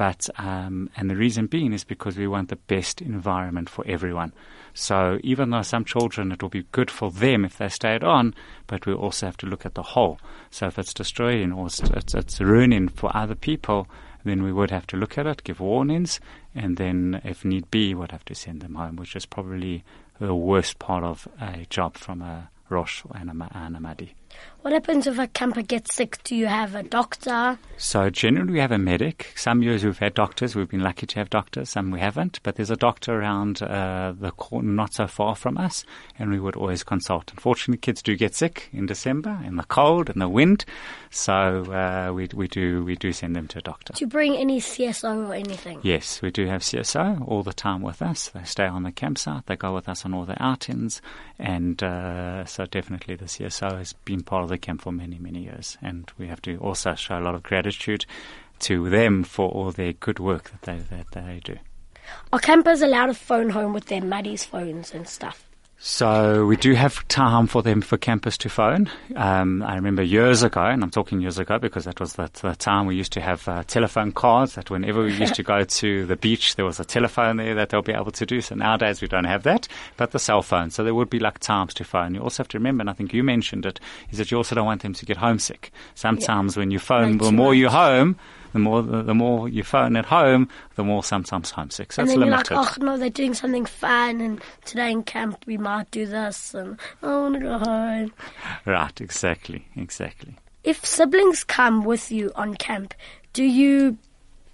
But 0.01 0.31
um, 0.39 0.89
and 0.97 1.11
the 1.11 1.15
reason 1.15 1.47
being 1.47 1.75
is 1.75 1.85
because 1.85 2.17
we 2.17 2.27
want 2.27 2.49
the 2.49 2.57
best 2.57 3.03
environment 3.03 3.69
for 3.69 3.87
everyone. 3.87 4.33
So 4.73 5.19
even 5.23 5.51
though 5.51 5.61
some 5.61 5.85
children 5.85 6.33
it 6.33 6.41
will 6.41 6.49
be 6.49 6.65
good 6.73 6.91
for 6.91 7.11
them 7.11 7.45
if 7.45 7.59
they 7.59 7.69
stayed 7.69 8.03
on, 8.03 8.35
but 8.67 8.87
we 8.87 8.95
also 8.95 9.27
have 9.27 9.37
to 9.37 9.47
look 9.47 9.67
at 9.67 9.75
the 9.75 9.83
whole. 9.83 10.19
So 10.51 10.69
if 10.69 10.79
it's 10.79 10.95
destroying 10.95 11.53
or 11.53 11.67
it's, 11.67 12.15
it's, 12.15 12.41
ruining 12.41 12.89
for 12.89 13.15
other 13.15 13.35
people, 13.35 13.89
then 14.25 14.43
we 14.43 14.55
would 14.55 14.71
have 14.71 14.87
to 14.87 14.97
look 14.97 15.19
at 15.19 15.27
it, 15.27 15.45
give 15.45 15.61
warnings, 15.61 16.19
and 16.55 16.79
then 16.79 17.21
if 17.23 17.45
need 17.45 17.71
be, 17.71 17.95
we'd 17.95 18.13
have 18.13 18.25
to 18.25 18.35
send 18.35 18.63
them 18.63 18.77
home, 18.77 18.97
which 18.97 19.15
is 19.15 19.27
probably 19.27 19.85
the 20.19 20.35
worst 20.35 20.79
part 20.79 21.05
of 21.05 21.29
a 21.39 21.67
job 21.69 21.99
from 21.99 22.23
a 22.23 22.49
Rosh 22.71 23.03
and 23.15 23.29
a, 23.29 23.51
and 23.53 23.77
a. 23.77 24.15
What 24.63 24.75
happens 24.75 25.07
if 25.07 25.19
a 25.19 25.27
camper 25.27 25.63
gets 25.63 25.95
sick? 25.95 26.23
Do 26.23 26.37
you 26.37 26.47
have 26.47 26.75
a 26.75 26.83
doctor? 26.83 27.59
So 27.79 28.11
generally 28.11 28.53
we 28.53 28.59
have 28.59 28.73
a 28.73 28.79
medic. 28.79 29.33
Some 29.35 29.63
years 29.63 29.83
we've 29.83 29.97
had 29.97 30.13
doctors. 30.13 30.55
We've 30.55 30.69
been 30.69 30.83
lucky 30.83 31.07
to 31.07 31.19
have 31.19 31.31
doctors. 31.31 31.71
Some 31.71 31.91
we 31.91 31.99
haven't. 31.99 32.41
But 32.43 32.57
there's 32.57 32.71
a 32.71 32.77
doctor 32.77 33.19
around 33.19 33.63
uh, 33.63 34.13
the 34.21 34.33
corner, 34.33 34.71
not 34.71 34.93
so 34.93 35.07
far 35.07 35.35
from 35.35 35.57
us, 35.57 35.87
and 36.19 36.31
we 36.31 36.39
would 36.39 36.57
always 36.57 36.83
consult. 36.83 37.31
Unfortunately, 37.31 37.79
kids 37.79 38.03
do 38.03 38.15
get 38.17 38.35
sick 38.35 38.69
in 38.71 38.85
December 38.85 39.41
in 39.47 39.57
the 39.57 39.65
cold 39.65 40.11
and 40.11 40.21
the 40.21 40.29
wind, 40.29 40.67
so 41.09 41.65
uh, 41.73 42.13
we 42.13 42.29
we 42.35 42.47
do 42.47 42.85
we 42.85 42.97
do 42.97 43.15
send 43.15 43.35
them 43.35 43.49
to 43.49 43.61
a 43.61 43.63
doctor. 43.63 43.95
Do 43.95 44.05
you 44.05 44.09
bring 44.09 44.37
any 44.37 44.61
CSO 44.61 45.31
or 45.31 45.35
anything? 45.35 45.81
Yes, 45.83 46.21
we 46.21 46.31
do 46.31 46.47
have 46.47 46.61
CSO 46.61 47.27
all 47.27 47.43
the 47.43 47.55
time 47.55 47.81
with 47.81 48.03
us. 48.03 48.29
They 48.29 48.45
stay 48.45 48.67
on 48.67 48.83
the 48.83 48.93
campsite. 48.93 49.47
They 49.47 49.57
go 49.57 49.75
with 49.75 49.89
us 49.89 50.05
on 50.05 50.13
all 50.13 50.27
the 50.27 50.41
outings, 50.43 51.01
and 51.39 51.83
uh, 51.83 52.45
so 52.45 52.67
definitely 52.67 53.17
the 53.17 53.25
CSO 53.25 53.79
has 53.79 53.95
been 54.05 54.20
part 54.23 54.43
of 54.43 54.49
the 54.49 54.59
camp 54.59 54.83
for 54.83 54.93
many 54.93 55.19
many 55.19 55.45
years, 55.45 55.77
and 55.83 56.11
we 56.19 56.29
have 56.29 56.43
to 56.43 56.57
also 56.59 56.95
show 56.95 57.19
a 57.19 57.21
lot 57.21 57.35
of 57.35 57.43
gratitude 57.43 58.07
to 58.61 58.89
them 58.91 59.25
for 59.25 59.49
all 59.51 59.71
their 59.73 59.93
good 59.93 60.19
work 60.19 60.51
that 60.51 60.63
they 60.63 60.97
that 60.97 61.11
they 61.13 61.41
do. 61.43 61.59
Are 62.33 62.39
campers 62.39 62.83
allowed 62.83 63.07
to 63.07 63.15
phone 63.15 63.51
home 63.51 63.73
with 63.73 63.87
their 63.87 64.01
muddies 64.01 64.45
phones 64.45 64.93
and 64.93 65.09
stuff? 65.09 65.50
So 65.83 66.45
we 66.45 66.59
do 66.59 66.75
have 66.75 67.09
time 67.09 67.47
for 67.47 67.63
them 67.63 67.81
for 67.81 67.97
campus 67.97 68.37
to 68.39 68.51
phone. 68.51 68.91
Um, 69.17 69.63
I 69.63 69.77
remember 69.77 70.03
years 70.03 70.43
ago, 70.43 70.63
and 70.63 70.83
I'm 70.83 70.91
talking 70.91 71.23
years 71.23 71.39
ago 71.39 71.59
because 71.59 71.85
that 71.87 71.99
was 71.99 72.13
the, 72.13 72.31
the 72.43 72.55
time 72.55 72.85
we 72.85 72.97
used 72.97 73.13
to 73.13 73.21
have 73.23 73.49
uh, 73.49 73.63
telephone 73.67 74.13
cards. 74.13 74.57
That 74.57 74.69
whenever 74.69 75.03
we 75.03 75.15
used 75.15 75.37
to 75.37 75.43
go 75.43 75.65
to 75.65 76.05
the 76.05 76.17
beach, 76.17 76.57
there 76.57 76.67
was 76.67 76.81
a 76.81 76.85
telephone 76.85 77.39
there 77.39 77.55
that 77.55 77.71
they'll 77.71 77.81
be 77.81 77.95
able 77.95 78.11
to 78.11 78.27
do. 78.27 78.43
So 78.43 78.57
nowadays 78.57 79.01
we 79.01 79.09
don't 79.09 79.25
have 79.25 79.45
that, 79.45 79.69
but 79.97 80.11
the 80.11 80.19
cell 80.19 80.43
phone. 80.43 80.69
So 80.69 80.85
there 80.85 80.95
would 80.95 81.09
be 81.09 81.19
like 81.19 81.39
times 81.39 81.73
to 81.75 81.85
phone. 81.85 82.15
You 82.15 82.21
also 82.21 82.43
have 82.43 82.49
to 82.49 82.59
remember, 82.59 82.83
and 82.83 82.91
I 82.91 82.93
think 82.93 83.15
you 83.15 83.25
mentioned 83.25 83.65
it, 83.65 83.81
is 84.11 84.19
that 84.19 84.31
you 84.31 84.37
also 84.37 84.55
don't 84.55 84.67
want 84.67 84.83
them 84.83 84.93
to 84.93 85.07
get 85.07 85.17
homesick. 85.17 85.73
Sometimes 85.95 86.59
when 86.59 86.71
you 86.71 86.79
phone, 86.79 87.17
the 87.17 87.33
more 87.33 87.55
you're 87.55 87.71
home. 87.71 88.17
The 88.53 88.59
more 88.59 88.83
the, 88.83 89.03
the 89.03 89.15
more 89.15 89.49
you 89.49 89.63
phone 89.63 89.97
at 89.97 90.07
home, 90.07 90.49
the 90.75 90.85
more 90.85 91.05
sometimes 91.05 91.51
homesick. 91.51 91.93
So 91.93 92.03
and 92.03 92.11
it's 92.11 92.19
then 92.19 92.27
you're 92.27 92.37
like, 92.37 92.51
oh 92.51 92.75
no, 92.79 92.97
they're 92.99 93.11
doing 93.11 93.35
something 93.35 93.67
fun, 93.67 94.21
and 94.21 94.41
today 94.65 94.91
in 94.91 95.03
camp 95.03 95.45
we 95.47 95.57
might 95.57 95.91
do 95.91 96.07
this, 96.07 96.55
and 96.55 96.79
I 97.03 97.07
want 97.07 97.35
to 97.35 97.41
go 97.41 97.59
home. 97.59 98.13
Right, 98.67 99.01
exactly, 99.01 99.67
exactly. 99.77 100.37
If 100.65 100.85
siblings 100.85 101.45
come 101.45 101.85
with 101.85 102.11
you 102.11 102.33
on 102.35 102.55
camp, 102.55 102.95
do 103.33 103.45
you 103.45 103.99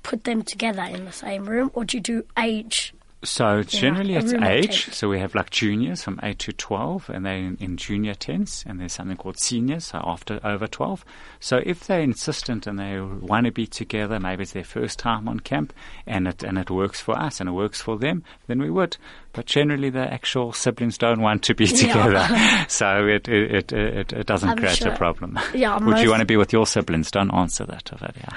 put 0.02 0.24
them 0.24 0.42
together 0.42 0.82
in 0.82 1.04
the 1.04 1.12
same 1.12 1.48
room, 1.48 1.70
or 1.74 1.84
do 1.84 1.96
you 1.96 2.02
do 2.02 2.24
age? 2.38 2.94
So 3.22 3.62
generally 3.62 4.14
a 4.14 4.18
it's 4.18 4.32
age. 4.34 4.84
10. 4.84 4.94
So 4.94 5.08
we 5.08 5.18
have 5.18 5.34
like 5.34 5.50
juniors 5.50 6.02
from 6.02 6.20
8 6.22 6.38
to 6.40 6.52
12 6.52 7.10
and 7.10 7.24
they're 7.26 7.36
in, 7.36 7.56
in 7.60 7.76
junior 7.76 8.14
10s 8.14 8.64
and 8.66 8.78
there's 8.78 8.92
something 8.92 9.16
called 9.16 9.38
seniors, 9.40 9.86
so 9.86 10.00
after 10.04 10.38
over 10.44 10.66
12. 10.66 11.04
So 11.40 11.60
if 11.64 11.86
they're 11.86 12.00
insistent 12.00 12.66
and 12.66 12.78
they 12.78 13.00
want 13.00 13.46
to 13.46 13.52
be 13.52 13.66
together, 13.66 14.20
maybe 14.20 14.42
it's 14.42 14.52
their 14.52 14.64
first 14.64 14.98
time 14.98 15.28
on 15.28 15.40
camp 15.40 15.72
and 16.06 16.28
it, 16.28 16.42
and 16.44 16.58
it 16.58 16.70
works 16.70 17.00
for 17.00 17.18
us 17.18 17.40
and 17.40 17.48
it 17.48 17.52
works 17.52 17.80
for 17.80 17.96
them, 17.98 18.22
then 18.46 18.60
we 18.60 18.70
would. 18.70 18.96
But 19.32 19.46
generally 19.46 19.90
the 19.90 20.12
actual 20.12 20.52
siblings 20.52 20.96
don't 20.98 21.20
want 21.20 21.42
to 21.44 21.54
be 21.54 21.64
Yeah. 21.64 22.04
together. 22.04 22.64
so 22.68 23.06
it, 23.06 23.28
it, 23.28 23.54
it, 23.54 23.72
it, 23.72 24.12
it 24.12 24.26
doesn't 24.26 24.48
I'm 24.50 24.58
create 24.58 24.76
sure. 24.76 24.92
a 24.92 24.96
problem. 24.96 25.38
Yeah, 25.54 25.78
Would 25.82 25.98
you 26.00 26.10
want 26.10 26.20
to 26.20 26.26
be 26.26 26.36
with 26.36 26.52
your 26.52 26.66
siblings? 26.66 27.10
Don't 27.10 27.32
answer 27.34 27.64
that, 27.66 27.84
Avadia. 27.86 28.32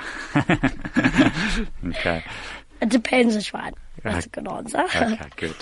okay. 1.89 2.23
It 2.81 2.89
depends 2.89 3.35
which 3.35 3.53
one. 3.53 3.73
That's 4.03 4.25
a 4.25 4.29
good 4.29 4.47
answer. 4.47 4.79
Okay, 4.83 5.19
good. 5.35 5.55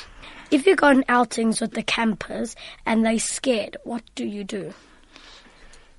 if 0.52 0.66
you 0.68 0.76
go 0.76 0.88
on 0.88 1.04
outings 1.10 1.60
with 1.62 1.72
the 1.72 1.84
campers 1.84 2.56
and 2.86 3.06
they're 3.06 3.20
scared, 3.20 3.78
what 3.84 4.04
do 4.16 4.26
you 4.26 4.44
do? 4.44 4.74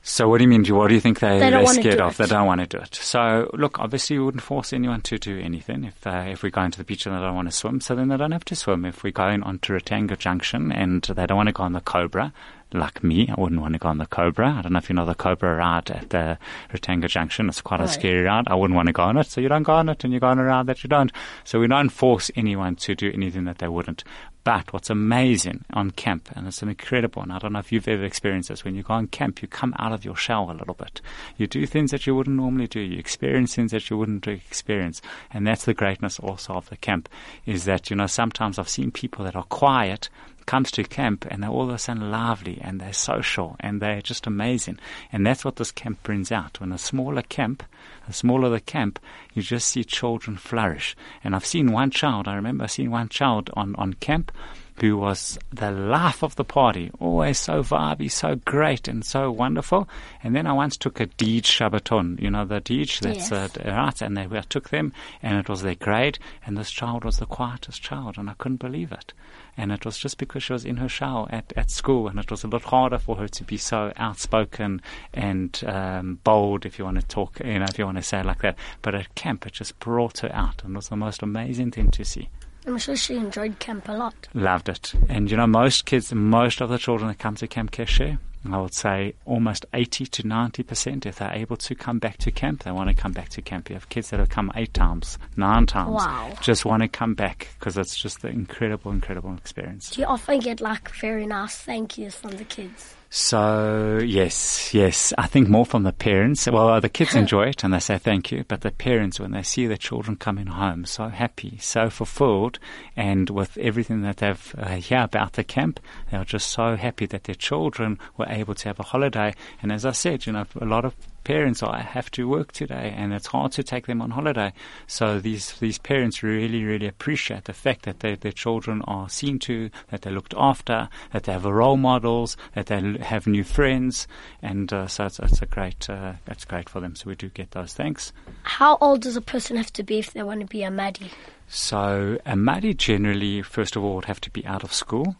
So 0.00 0.26
what 0.28 0.38
do 0.38 0.44
you 0.44 0.48
mean? 0.48 0.64
What 0.74 0.88
do 0.88 0.94
you 0.94 1.00
think 1.00 1.20
they, 1.20 1.38
They 1.38 1.52
are 1.52 1.66
scared 1.66 2.00
of? 2.00 2.12
it. 2.14 2.16
They 2.18 2.26
don't 2.34 2.46
want 2.46 2.60
to 2.62 2.66
do 2.66 2.78
it. 2.78 2.94
So 2.94 3.50
look, 3.52 3.78
obviously 3.78 4.18
we 4.18 4.24
wouldn't 4.24 4.42
force 4.42 4.72
anyone 4.72 5.02
to 5.02 5.18
do 5.18 5.38
anything. 5.38 5.84
If 5.84 6.06
uh, 6.06 6.24
if 6.28 6.42
we 6.42 6.50
go 6.50 6.62
into 6.62 6.78
the 6.78 6.84
beach 6.84 7.04
and 7.04 7.14
they 7.14 7.20
don't 7.20 7.34
want 7.34 7.48
to 7.48 7.52
swim, 7.52 7.80
so 7.82 7.94
then 7.94 8.08
they 8.08 8.16
don't 8.16 8.32
have 8.32 8.44
to 8.46 8.56
swim. 8.56 8.86
If 8.86 9.02
we 9.02 9.12
go 9.12 9.28
in 9.28 9.42
onto 9.42 9.74
Ratanga 9.76 10.16
Junction 10.16 10.72
and 10.72 11.02
they 11.02 11.26
don't 11.26 11.36
want 11.36 11.48
to 11.48 11.52
go 11.52 11.64
on 11.64 11.72
the 11.74 11.80
Cobra, 11.82 12.32
like 12.72 13.02
me, 13.02 13.28
I 13.28 13.40
wouldn't 13.40 13.60
want 13.60 13.72
to 13.72 13.78
go 13.78 13.88
on 13.88 13.98
the 13.98 14.06
Cobra. 14.06 14.54
I 14.58 14.62
don't 14.62 14.72
know 14.72 14.78
if 14.78 14.88
you 14.88 14.94
know 14.94 15.06
the 15.06 15.14
Cobra 15.14 15.56
ride 15.56 15.90
at 15.90 16.10
the 16.10 16.38
Ratanga 16.72 17.08
Junction. 17.08 17.48
It's 17.48 17.60
quite 17.60 17.80
a 17.80 17.88
scary 17.88 18.22
ride. 18.22 18.48
I 18.48 18.54
wouldn't 18.54 18.76
want 18.76 18.88
to 18.88 18.92
go 18.92 19.04
on 19.04 19.16
it, 19.16 19.26
so 19.26 19.40
you 19.40 19.48
don't 19.48 19.62
go 19.62 19.72
on 19.72 19.88
it, 19.88 20.04
and 20.04 20.12
you 20.12 20.20
go 20.20 20.28
on 20.28 20.38
a 20.38 20.44
ride 20.44 20.66
that 20.66 20.82
you 20.84 20.88
don't. 20.88 21.12
So 21.44 21.60
we 21.60 21.66
don't 21.66 21.88
force 21.88 22.30
anyone 22.36 22.76
to 22.76 22.94
do 22.94 23.10
anything 23.12 23.44
that 23.44 23.58
they 23.58 23.68
wouldn't. 23.68 24.04
But 24.44 24.72
what's 24.72 24.88
amazing 24.88 25.64
on 25.74 25.90
camp, 25.90 26.30
and 26.34 26.46
it's 26.46 26.62
an 26.62 26.70
incredible, 26.70 27.22
and 27.22 27.32
I 27.32 27.38
don't 27.38 27.52
know 27.52 27.58
if 27.58 27.70
you've 27.70 27.88
ever 27.88 28.04
experienced 28.04 28.48
this, 28.48 28.64
when 28.64 28.74
you 28.74 28.82
go 28.82 28.94
on 28.94 29.08
camp, 29.08 29.42
you 29.42 29.48
come 29.48 29.74
out 29.78 29.92
of 29.92 30.04
your 30.04 30.16
shell 30.16 30.50
a 30.50 30.52
little 30.52 30.74
bit. 30.74 31.02
You 31.36 31.46
do 31.46 31.66
things 31.66 31.90
that 31.90 32.06
you 32.06 32.14
wouldn't 32.14 32.36
normally 32.36 32.66
do. 32.66 32.80
You 32.80 32.98
experience 32.98 33.54
things 33.54 33.72
that 33.72 33.90
you 33.90 33.98
wouldn't 33.98 34.26
experience. 34.26 35.02
And 35.30 35.46
that's 35.46 35.66
the 35.66 35.74
greatness 35.74 36.18
also 36.18 36.54
of 36.54 36.70
the 36.70 36.76
camp, 36.76 37.08
is 37.44 37.64
that, 37.64 37.90
you 37.90 37.96
know, 37.96 38.06
sometimes 38.06 38.58
I've 38.58 38.68
seen 38.68 38.90
people 38.90 39.24
that 39.26 39.36
are 39.36 39.44
quiet, 39.44 40.08
comes 40.48 40.70
to 40.70 40.82
camp 40.82 41.26
and 41.30 41.42
they're 41.42 41.50
all 41.50 41.68
of 41.68 41.74
a 41.74 41.78
sudden 41.78 42.10
lively 42.10 42.58
and 42.62 42.80
they're 42.80 42.94
social 42.94 43.54
and 43.60 43.82
they're 43.82 44.00
just 44.00 44.26
amazing. 44.26 44.78
And 45.12 45.26
that's 45.26 45.44
what 45.44 45.56
this 45.56 45.70
camp 45.70 46.02
brings 46.02 46.32
out. 46.32 46.58
When 46.58 46.72
a 46.72 46.78
smaller 46.78 47.20
camp, 47.20 47.62
the 48.06 48.14
smaller 48.14 48.48
the 48.48 48.58
camp, 48.58 48.98
you 49.34 49.42
just 49.42 49.68
see 49.68 49.84
children 49.84 50.38
flourish. 50.38 50.96
And 51.22 51.36
I've 51.36 51.44
seen 51.44 51.70
one 51.70 51.90
child, 51.90 52.26
I 52.26 52.34
remember 52.34 52.66
seeing 52.66 52.90
one 52.90 53.10
child 53.10 53.50
on, 53.52 53.76
on 53.76 53.92
camp 53.92 54.32
who 54.80 54.96
was 54.96 55.38
the 55.52 55.70
life 55.70 56.22
of 56.22 56.36
the 56.36 56.44
party, 56.44 56.90
always 57.00 57.38
so 57.38 57.62
vibey, 57.62 58.10
so 58.10 58.36
great 58.36 58.86
and 58.86 59.04
so 59.04 59.30
wonderful. 59.30 59.88
And 60.22 60.36
then 60.36 60.46
I 60.46 60.52
once 60.52 60.76
took 60.76 61.00
a 61.00 61.06
Deej 61.06 61.42
Shabbaton, 61.42 62.20
you 62.20 62.30
know, 62.30 62.44
the 62.44 62.60
Deej, 62.60 63.00
that's 63.00 63.30
Yes. 63.30 63.32
uh, 63.32 63.48
right, 63.64 64.00
and 64.02 64.16
they, 64.16 64.22
I 64.30 64.40
took 64.42 64.68
them 64.70 64.92
and 65.22 65.38
it 65.38 65.48
was 65.48 65.62
their 65.62 65.74
grade 65.74 66.18
and 66.46 66.56
this 66.56 66.70
child 66.70 67.04
was 67.04 67.18
the 67.18 67.26
quietest 67.26 67.82
child 67.82 68.18
and 68.18 68.30
I 68.30 68.34
couldn't 68.34 68.58
believe 68.60 68.92
it. 68.92 69.12
And 69.56 69.72
it 69.72 69.84
was 69.84 69.98
just 69.98 70.18
because 70.18 70.44
she 70.44 70.52
was 70.52 70.64
in 70.64 70.76
her 70.76 70.88
shell 70.88 71.26
at, 71.30 71.52
at 71.56 71.70
school 71.70 72.06
and 72.06 72.18
it 72.18 72.30
was 72.30 72.44
a 72.44 72.48
lot 72.48 72.62
harder 72.62 72.98
for 72.98 73.16
her 73.16 73.26
to 73.28 73.44
be 73.44 73.56
so 73.56 73.92
outspoken 73.96 74.80
and 75.12 75.60
um, 75.66 76.20
bold, 76.22 76.64
if 76.64 76.78
you 76.78 76.84
want 76.84 77.00
to 77.00 77.06
talk, 77.06 77.40
you 77.44 77.58
know, 77.58 77.66
if 77.68 77.78
you 77.78 77.84
want 77.84 77.96
to 77.96 78.02
say 78.02 78.20
it 78.20 78.26
like 78.26 78.42
that. 78.42 78.56
But 78.82 78.94
at 78.94 79.14
camp, 79.16 79.46
it 79.46 79.54
just 79.54 79.78
brought 79.80 80.18
her 80.18 80.30
out 80.32 80.62
and 80.62 80.74
it 80.74 80.76
was 80.76 80.88
the 80.88 80.96
most 80.96 81.22
amazing 81.22 81.72
thing 81.72 81.90
to 81.90 82.04
see. 82.04 82.28
I'm 82.68 82.78
sure 82.78 82.96
she 82.96 83.16
enjoyed 83.16 83.58
camp 83.58 83.88
a 83.88 83.92
lot. 83.92 84.14
Loved 84.34 84.68
it. 84.68 84.92
And 85.08 85.30
you 85.30 85.36
know, 85.36 85.46
most 85.46 85.86
kids, 85.86 86.12
most 86.12 86.60
of 86.60 86.68
the 86.68 86.78
children 86.78 87.08
that 87.08 87.18
come 87.18 87.34
to 87.36 87.46
Camp 87.46 87.70
Keshe, 87.70 88.18
I 88.50 88.58
would 88.58 88.74
say 88.74 89.14
almost 89.24 89.66
80 89.74 90.06
to 90.06 90.22
90%, 90.22 91.06
if 91.06 91.16
they're 91.16 91.32
able 91.32 91.56
to 91.56 91.74
come 91.74 91.98
back 91.98 92.18
to 92.18 92.30
camp, 92.30 92.62
they 92.64 92.70
want 92.70 92.88
to 92.88 92.94
come 92.94 93.12
back 93.12 93.30
to 93.30 93.42
camp. 93.42 93.68
You 93.68 93.74
have 93.74 93.88
kids 93.88 94.10
that 94.10 94.20
have 94.20 94.28
come 94.28 94.52
eight 94.54 94.72
times, 94.74 95.18
nine 95.36 95.66
times, 95.66 95.96
Wow. 95.96 96.32
just 96.40 96.64
want 96.64 96.82
to 96.82 96.88
come 96.88 97.14
back 97.14 97.48
because 97.58 97.76
it's 97.76 97.96
just 97.96 98.22
an 98.24 98.30
incredible, 98.30 98.92
incredible 98.92 99.34
experience. 99.34 99.90
Do 99.90 100.00
you 100.02 100.06
often 100.06 100.38
get 100.40 100.60
like 100.60 100.88
very 101.00 101.26
nice 101.26 101.56
thank 101.56 101.98
yous 101.98 102.14
from 102.16 102.32
the 102.32 102.44
kids? 102.44 102.94
So 103.10 104.00
yes, 104.04 104.74
yes, 104.74 105.14
I 105.16 105.26
think 105.26 105.48
more 105.48 105.64
from 105.64 105.82
the 105.82 105.94
parents. 105.94 106.46
Well, 106.46 106.78
the 106.80 106.90
kids 106.90 107.14
enjoy 107.14 107.46
it 107.48 107.64
and 107.64 107.72
they 107.72 107.78
say 107.78 107.96
thank 107.96 108.30
you, 108.30 108.44
but 108.46 108.60
the 108.60 108.70
parents, 108.70 109.18
when 109.18 109.30
they 109.30 109.42
see 109.42 109.66
their 109.66 109.78
children 109.78 110.16
coming 110.16 110.46
home 110.46 110.84
so 110.84 111.08
happy, 111.08 111.56
so 111.58 111.88
fulfilled, 111.88 112.58
and 112.96 113.30
with 113.30 113.56
everything 113.56 114.02
that 114.02 114.18
they've 114.18 114.54
uh, 114.58 114.76
hear 114.76 115.02
about 115.02 115.32
the 115.32 115.44
camp, 115.44 115.80
they 116.10 116.18
are 116.18 116.24
just 116.24 116.50
so 116.50 116.76
happy 116.76 117.06
that 117.06 117.24
their 117.24 117.34
children 117.34 117.98
were 118.18 118.28
able 118.28 118.54
to 118.56 118.68
have 118.68 118.78
a 118.78 118.84
holiday. 118.84 119.34
And 119.62 119.72
as 119.72 119.86
I 119.86 119.92
said, 119.92 120.26
you 120.26 120.34
know, 120.34 120.44
a 120.60 120.66
lot 120.66 120.84
of 120.84 120.94
parents 121.28 121.62
are, 121.62 121.76
have 121.76 122.10
to 122.10 122.26
work 122.26 122.52
today 122.52 122.94
and 122.96 123.12
it's 123.12 123.26
hard 123.26 123.52
to 123.52 123.62
take 123.62 123.86
them 123.86 124.00
on 124.00 124.12
holiday. 124.12 124.50
So 124.86 125.20
these, 125.20 125.52
these 125.60 125.76
parents 125.76 126.22
really, 126.22 126.64
really 126.64 126.86
appreciate 126.86 127.44
the 127.44 127.52
fact 127.52 127.84
that 127.84 128.00
they, 128.00 128.14
their 128.14 128.32
children 128.32 128.80
are 128.88 129.10
seen 129.10 129.38
to, 129.40 129.68
that 129.90 130.00
they're 130.00 130.12
looked 130.14 130.32
after, 130.38 130.88
that 131.12 131.24
they 131.24 131.32
have 131.32 131.44
role 131.44 131.76
models, 131.76 132.38
that 132.54 132.68
they 132.68 132.80
have 133.02 133.26
new 133.26 133.44
friends. 133.44 134.08
And 134.40 134.72
uh, 134.72 134.86
so 134.86 135.04
it's, 135.04 135.18
it's 135.18 135.42
a 135.42 135.46
great, 135.46 135.90
uh, 135.90 136.14
it's 136.26 136.46
great 136.46 136.70
for 136.70 136.80
them. 136.80 136.96
So 136.96 137.10
we 137.10 137.14
do 137.14 137.28
get 137.28 137.50
those 137.50 137.74
thanks. 137.74 138.10
How 138.44 138.78
old 138.80 139.02
does 139.02 139.16
a 139.16 139.20
person 139.20 139.58
have 139.58 139.72
to 139.74 139.82
be 139.82 139.98
if 139.98 140.14
they 140.14 140.22
want 140.22 140.40
to 140.40 140.46
be 140.46 140.62
a 140.62 140.70
Maddie? 140.70 141.10
So 141.46 142.16
a 142.24 142.36
Maddie 142.36 142.72
generally, 142.72 143.42
first 143.42 143.76
of 143.76 143.84
all, 143.84 143.96
would 143.96 144.06
have 144.06 144.22
to 144.22 144.30
be 144.30 144.46
out 144.46 144.64
of 144.64 144.72
school. 144.72 145.16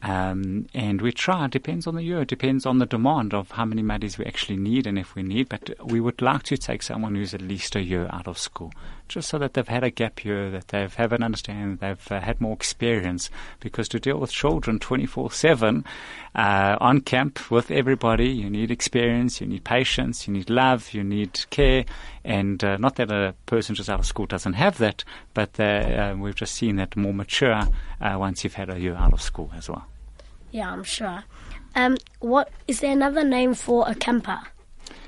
Um, 0.00 0.66
and 0.74 1.00
we 1.02 1.10
try, 1.10 1.46
it 1.46 1.50
depends 1.50 1.86
on 1.86 1.96
the 1.96 2.02
year, 2.02 2.22
it 2.22 2.28
depends 2.28 2.66
on 2.66 2.78
the 2.78 2.86
demand 2.86 3.34
of 3.34 3.50
how 3.52 3.64
many 3.64 3.82
Maddies 3.82 4.16
we 4.16 4.24
actually 4.24 4.56
need 4.56 4.86
and 4.86 4.98
if 4.98 5.14
we 5.14 5.22
need. 5.22 5.48
But 5.48 5.70
we 5.84 6.00
would 6.00 6.22
like 6.22 6.44
to 6.44 6.56
take 6.56 6.82
someone 6.82 7.14
who's 7.14 7.34
at 7.34 7.42
least 7.42 7.74
a 7.74 7.82
year 7.82 8.08
out 8.12 8.28
of 8.28 8.38
school, 8.38 8.72
just 9.08 9.28
so 9.28 9.38
that 9.38 9.54
they've 9.54 9.68
had 9.68 9.84
a 9.84 9.90
gap 9.90 10.24
year, 10.24 10.50
that 10.50 10.68
they've 10.68 10.94
have 10.94 11.12
an 11.12 11.22
understanding, 11.22 11.76
they've 11.76 12.12
uh, 12.12 12.20
had 12.20 12.40
more 12.40 12.52
experience. 12.52 13.30
Because 13.60 13.88
to 13.88 14.00
deal 14.00 14.18
with 14.18 14.30
children 14.30 14.78
24 14.78 15.32
7 15.32 15.84
uh, 16.34 16.76
on 16.80 17.00
camp 17.00 17.50
with 17.50 17.70
everybody, 17.70 18.28
you 18.28 18.50
need 18.50 18.70
experience, 18.70 19.40
you 19.40 19.46
need 19.46 19.64
patience, 19.64 20.26
you 20.26 20.34
need 20.34 20.50
love, 20.50 20.92
you 20.92 21.02
need 21.02 21.46
care. 21.50 21.84
And 22.24 22.62
uh, 22.62 22.76
not 22.76 22.96
that 22.96 23.10
a 23.10 23.34
person 23.46 23.74
just 23.74 23.88
out 23.88 24.00
of 24.00 24.06
school 24.06 24.26
doesn't 24.26 24.54
have 24.54 24.78
that, 24.78 25.04
but 25.34 25.58
uh, 25.58 26.14
we've 26.18 26.34
just 26.34 26.54
seen 26.54 26.76
that 26.76 26.96
more 26.96 27.14
mature 27.14 27.62
uh, 28.00 28.16
once 28.18 28.44
you've 28.44 28.54
had 28.54 28.70
a 28.70 28.78
year 28.78 28.94
out 28.94 29.12
of 29.12 29.22
school 29.22 29.50
as 29.56 29.68
well. 29.68 29.86
Yeah, 30.50 30.70
I'm 30.70 30.84
sure. 30.84 31.24
Um, 31.74 31.96
what 32.20 32.50
is 32.66 32.80
there 32.80 32.92
another 32.92 33.24
name 33.24 33.54
for 33.54 33.88
a 33.88 33.94
camper? 33.94 34.40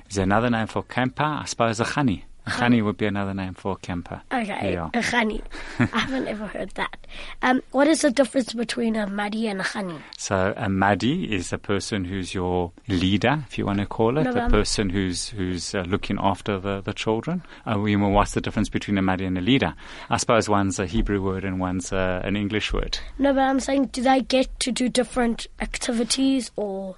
Is 0.08 0.16
there 0.16 0.24
another 0.24 0.50
name 0.50 0.66
for 0.66 0.82
camper? 0.82 1.24
I 1.24 1.44
suppose 1.44 1.80
a 1.80 1.84
khani. 1.84 2.24
A 2.46 2.50
khani 2.50 2.82
would 2.84 2.96
be 2.96 3.06
another 3.06 3.34
name 3.34 3.54
for 3.54 3.72
a 3.72 3.76
camper. 3.76 4.22
Okay, 4.32 4.74
a 4.74 4.88
khani. 4.94 5.40
I 5.78 5.98
haven't 5.98 6.26
ever 6.26 6.46
heard 6.46 6.70
that. 6.70 7.06
Um, 7.42 7.62
what 7.72 7.86
is 7.86 8.00
the 8.00 8.10
difference 8.10 8.52
between 8.54 8.96
a 8.96 9.06
madi 9.06 9.46
and 9.46 9.60
a 9.60 9.64
khani? 9.64 10.00
So 10.16 10.54
a 10.56 10.68
madi 10.68 11.32
is 11.34 11.52
a 11.52 11.58
person 11.58 12.04
who's 12.04 12.34
your 12.34 12.72
leader, 12.88 13.44
if 13.46 13.58
you 13.58 13.66
want 13.66 13.78
to 13.80 13.86
call 13.86 14.16
it, 14.18 14.24
No, 14.24 14.32
the 14.32 14.40
I'm- 14.42 14.50
person 14.50 14.88
who's 14.90 15.28
who's 15.28 15.74
uh, 15.74 15.82
looking 15.82 16.16
after 16.20 16.58
the, 16.58 16.80
the 16.80 16.94
children. 16.94 17.42
Uh, 17.66 17.78
we 17.78 17.94
mean, 17.96 18.12
what's 18.12 18.32
the 18.32 18.40
difference 18.40 18.68
between 18.68 18.96
a 18.98 19.02
madi 19.02 19.24
and 19.26 19.36
a 19.38 19.42
leader? 19.42 19.74
I 20.08 20.16
suppose 20.16 20.48
one's 20.48 20.78
a 20.78 20.86
Hebrew 20.86 21.22
word 21.22 21.44
and 21.44 21.60
one's 21.60 21.92
uh, 21.92 22.22
an 22.24 22.36
English 22.36 22.72
word. 22.72 22.98
No, 23.18 23.32
but 23.34 23.40
I'm 23.42 23.60
saying, 23.60 23.86
do 23.92 24.02
they 24.02 24.22
get 24.22 24.48
to 24.60 24.72
do 24.72 24.88
different 24.88 25.46
activities 25.60 26.50
or 26.56 26.96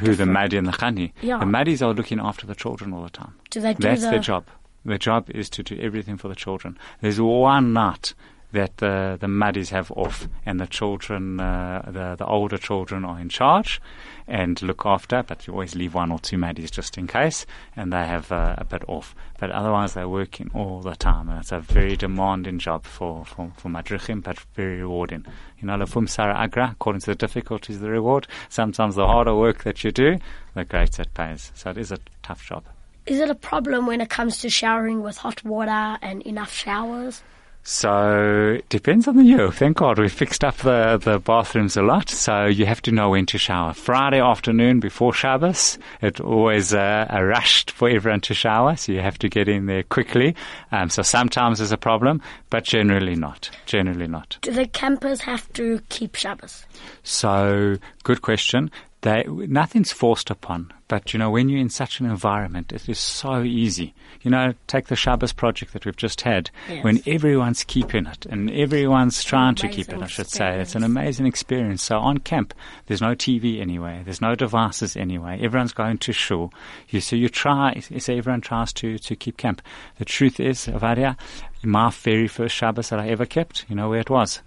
Who 0.00 0.14
the 0.14 0.26
madi 0.26 0.56
and 0.56 0.66
the 0.66 0.72
khani? 0.72 1.12
Yeah. 1.22 1.38
The 1.38 1.44
madis 1.46 1.82
are 1.86 1.94
looking 1.94 2.20
after 2.20 2.46
the 2.46 2.54
children 2.54 2.92
all 2.92 3.02
the 3.04 3.10
time. 3.10 3.34
do 3.50 3.60
they 3.60 3.74
do 3.74 3.82
That's 3.82 4.02
the 4.02 4.10
their 4.10 4.18
job. 4.20 4.44
Their 4.88 4.96
job 4.96 5.28
is 5.30 5.50
to 5.50 5.62
do 5.62 5.78
everything 5.78 6.16
for 6.16 6.28
the 6.28 6.34
children. 6.34 6.78
There's 7.02 7.20
one 7.20 7.74
night 7.74 8.14
that 8.52 8.78
the 8.78 9.18
the 9.20 9.28
muddies 9.28 9.68
have 9.68 9.90
off, 9.92 10.26
and 10.46 10.58
the 10.58 10.66
children, 10.66 11.38
uh, 11.38 11.82
the 11.84 12.16
the 12.16 12.24
older 12.24 12.56
children, 12.56 13.04
are 13.04 13.20
in 13.20 13.28
charge 13.28 13.82
and 14.26 14.62
look 14.62 14.86
after. 14.86 15.22
But 15.22 15.46
you 15.46 15.52
always 15.52 15.74
leave 15.74 15.92
one 15.92 16.10
or 16.10 16.18
two 16.18 16.38
muddies 16.38 16.70
just 16.70 16.96
in 16.96 17.06
case, 17.06 17.44
and 17.76 17.92
they 17.92 18.06
have 18.06 18.32
uh, 18.32 18.54
a 18.56 18.64
bit 18.64 18.82
off. 18.88 19.14
But 19.38 19.50
otherwise, 19.50 19.92
they're 19.92 20.08
working 20.08 20.50
all 20.54 20.80
the 20.80 20.96
time, 20.96 21.28
and 21.28 21.40
it's 21.40 21.52
a 21.52 21.60
very 21.60 21.94
demanding 21.96 22.58
job 22.58 22.84
for 22.84 23.26
for 23.26 23.52
for 23.58 23.68
madrichim, 23.68 24.22
but 24.22 24.40
very 24.54 24.78
rewarding. 24.78 25.26
You 25.58 25.66
know, 25.66 25.76
lefum 25.76 26.08
sara 26.08 26.34
agra, 26.34 26.70
according 26.72 27.00
to 27.00 27.06
the 27.06 27.14
difficulties, 27.26 27.80
the 27.80 27.90
reward. 27.90 28.26
Sometimes 28.48 28.94
the 28.94 29.06
harder 29.06 29.34
work 29.34 29.64
that 29.64 29.84
you 29.84 29.90
do, 29.90 30.16
the 30.54 30.64
greater 30.64 31.02
it 31.02 31.12
pays. 31.12 31.52
So 31.54 31.70
it 31.70 31.76
is 31.76 31.92
a 31.92 31.98
tough 32.22 32.42
job. 32.46 32.64
Is 33.08 33.20
it 33.20 33.30
a 33.30 33.34
problem 33.34 33.86
when 33.86 34.02
it 34.02 34.10
comes 34.10 34.36
to 34.40 34.50
showering 34.50 35.02
with 35.02 35.16
hot 35.16 35.42
water 35.42 35.96
and 36.02 36.20
enough 36.22 36.52
showers? 36.52 37.22
So 37.62 38.56
it 38.58 38.68
depends 38.68 39.08
on 39.08 39.16
the 39.16 39.24
year. 39.24 39.50
Thank 39.50 39.78
God 39.78 39.98
we 39.98 40.10
fixed 40.10 40.44
up 40.44 40.58
the, 40.58 41.00
the 41.02 41.18
bathrooms 41.18 41.78
a 41.78 41.82
lot. 41.82 42.10
So 42.10 42.44
you 42.44 42.66
have 42.66 42.82
to 42.82 42.92
know 42.92 43.10
when 43.10 43.24
to 43.26 43.38
shower. 43.38 43.72
Friday 43.72 44.20
afternoon 44.20 44.80
before 44.80 45.14
Shabbos, 45.14 45.78
it's 46.02 46.20
always 46.20 46.74
uh, 46.74 47.06
a 47.08 47.24
rushed 47.24 47.70
for 47.70 47.88
everyone 47.88 48.20
to 48.22 48.34
shower. 48.34 48.76
So 48.76 48.92
you 48.92 49.00
have 49.00 49.18
to 49.20 49.28
get 49.30 49.48
in 49.48 49.66
there 49.66 49.84
quickly. 49.84 50.36
Um, 50.70 50.90
so 50.90 51.00
sometimes 51.00 51.58
there's 51.58 51.72
a 51.72 51.78
problem, 51.78 52.20
but 52.50 52.64
generally 52.64 53.16
not. 53.16 53.50
Generally 53.64 54.08
not. 54.08 54.36
Do 54.42 54.52
the 54.52 54.66
campers 54.66 55.22
have 55.22 55.50
to 55.54 55.80
keep 55.88 56.14
Shabbos? 56.14 56.66
So 57.04 57.76
good 58.02 58.20
question. 58.20 58.70
They, 59.02 59.22
nothing's 59.28 59.92
forced 59.92 60.28
upon, 60.28 60.72
but 60.88 61.12
you 61.12 61.20
know, 61.20 61.30
when 61.30 61.48
you're 61.48 61.60
in 61.60 61.70
such 61.70 62.00
an 62.00 62.06
environment, 62.06 62.72
it 62.72 62.88
is 62.88 62.98
so 62.98 63.44
easy. 63.44 63.94
You 64.22 64.30
know, 64.32 64.54
take 64.66 64.88
the 64.88 64.96
Shabbos 64.96 65.32
project 65.32 65.72
that 65.72 65.86
we've 65.86 65.96
just 65.96 66.22
had, 66.22 66.50
Yes. 66.68 66.82
when 66.82 67.00
everyone's 67.06 67.62
keeping 67.62 68.06
it 68.06 68.26
and 68.26 68.50
everyone's 68.50 69.22
trying 69.22 69.54
to 69.56 69.68
keep 69.68 69.88
it, 69.90 70.02
I 70.02 70.08
should 70.08 70.28
say. 70.28 70.58
It's 70.60 70.74
an 70.74 70.82
amazing 70.82 71.26
experience. 71.26 71.80
So 71.84 71.96
on 71.98 72.18
camp, 72.18 72.52
there's 72.86 73.00
no 73.00 73.14
TV 73.14 73.60
anyway, 73.60 74.02
there's 74.04 74.20
no 74.20 74.34
devices 74.34 74.96
anyway. 74.96 75.38
Everyone's 75.40 75.72
going 75.72 75.98
to 75.98 76.12
shul. 76.12 76.52
You, 76.88 77.00
so 77.00 77.14
you 77.14 77.28
try, 77.28 77.78
so 77.78 78.12
everyone 78.12 78.40
tries 78.40 78.72
to, 78.74 78.98
to 78.98 79.14
keep 79.14 79.36
camp. 79.36 79.62
The 79.98 80.04
truth 80.04 80.40
is, 80.40 80.66
Avadia, 80.66 81.16
my 81.62 81.90
very 81.90 82.26
first 82.26 82.56
Shabbos 82.56 82.88
that 82.88 82.98
I 82.98 83.10
ever 83.10 83.26
kept, 83.26 83.64
you 83.68 83.76
know 83.76 83.88
where 83.90 84.00
it 84.00 84.10
was? 84.10 84.40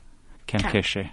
Camp 0.48 0.64
Camp. 0.64 0.76
Keshe. 0.76 1.10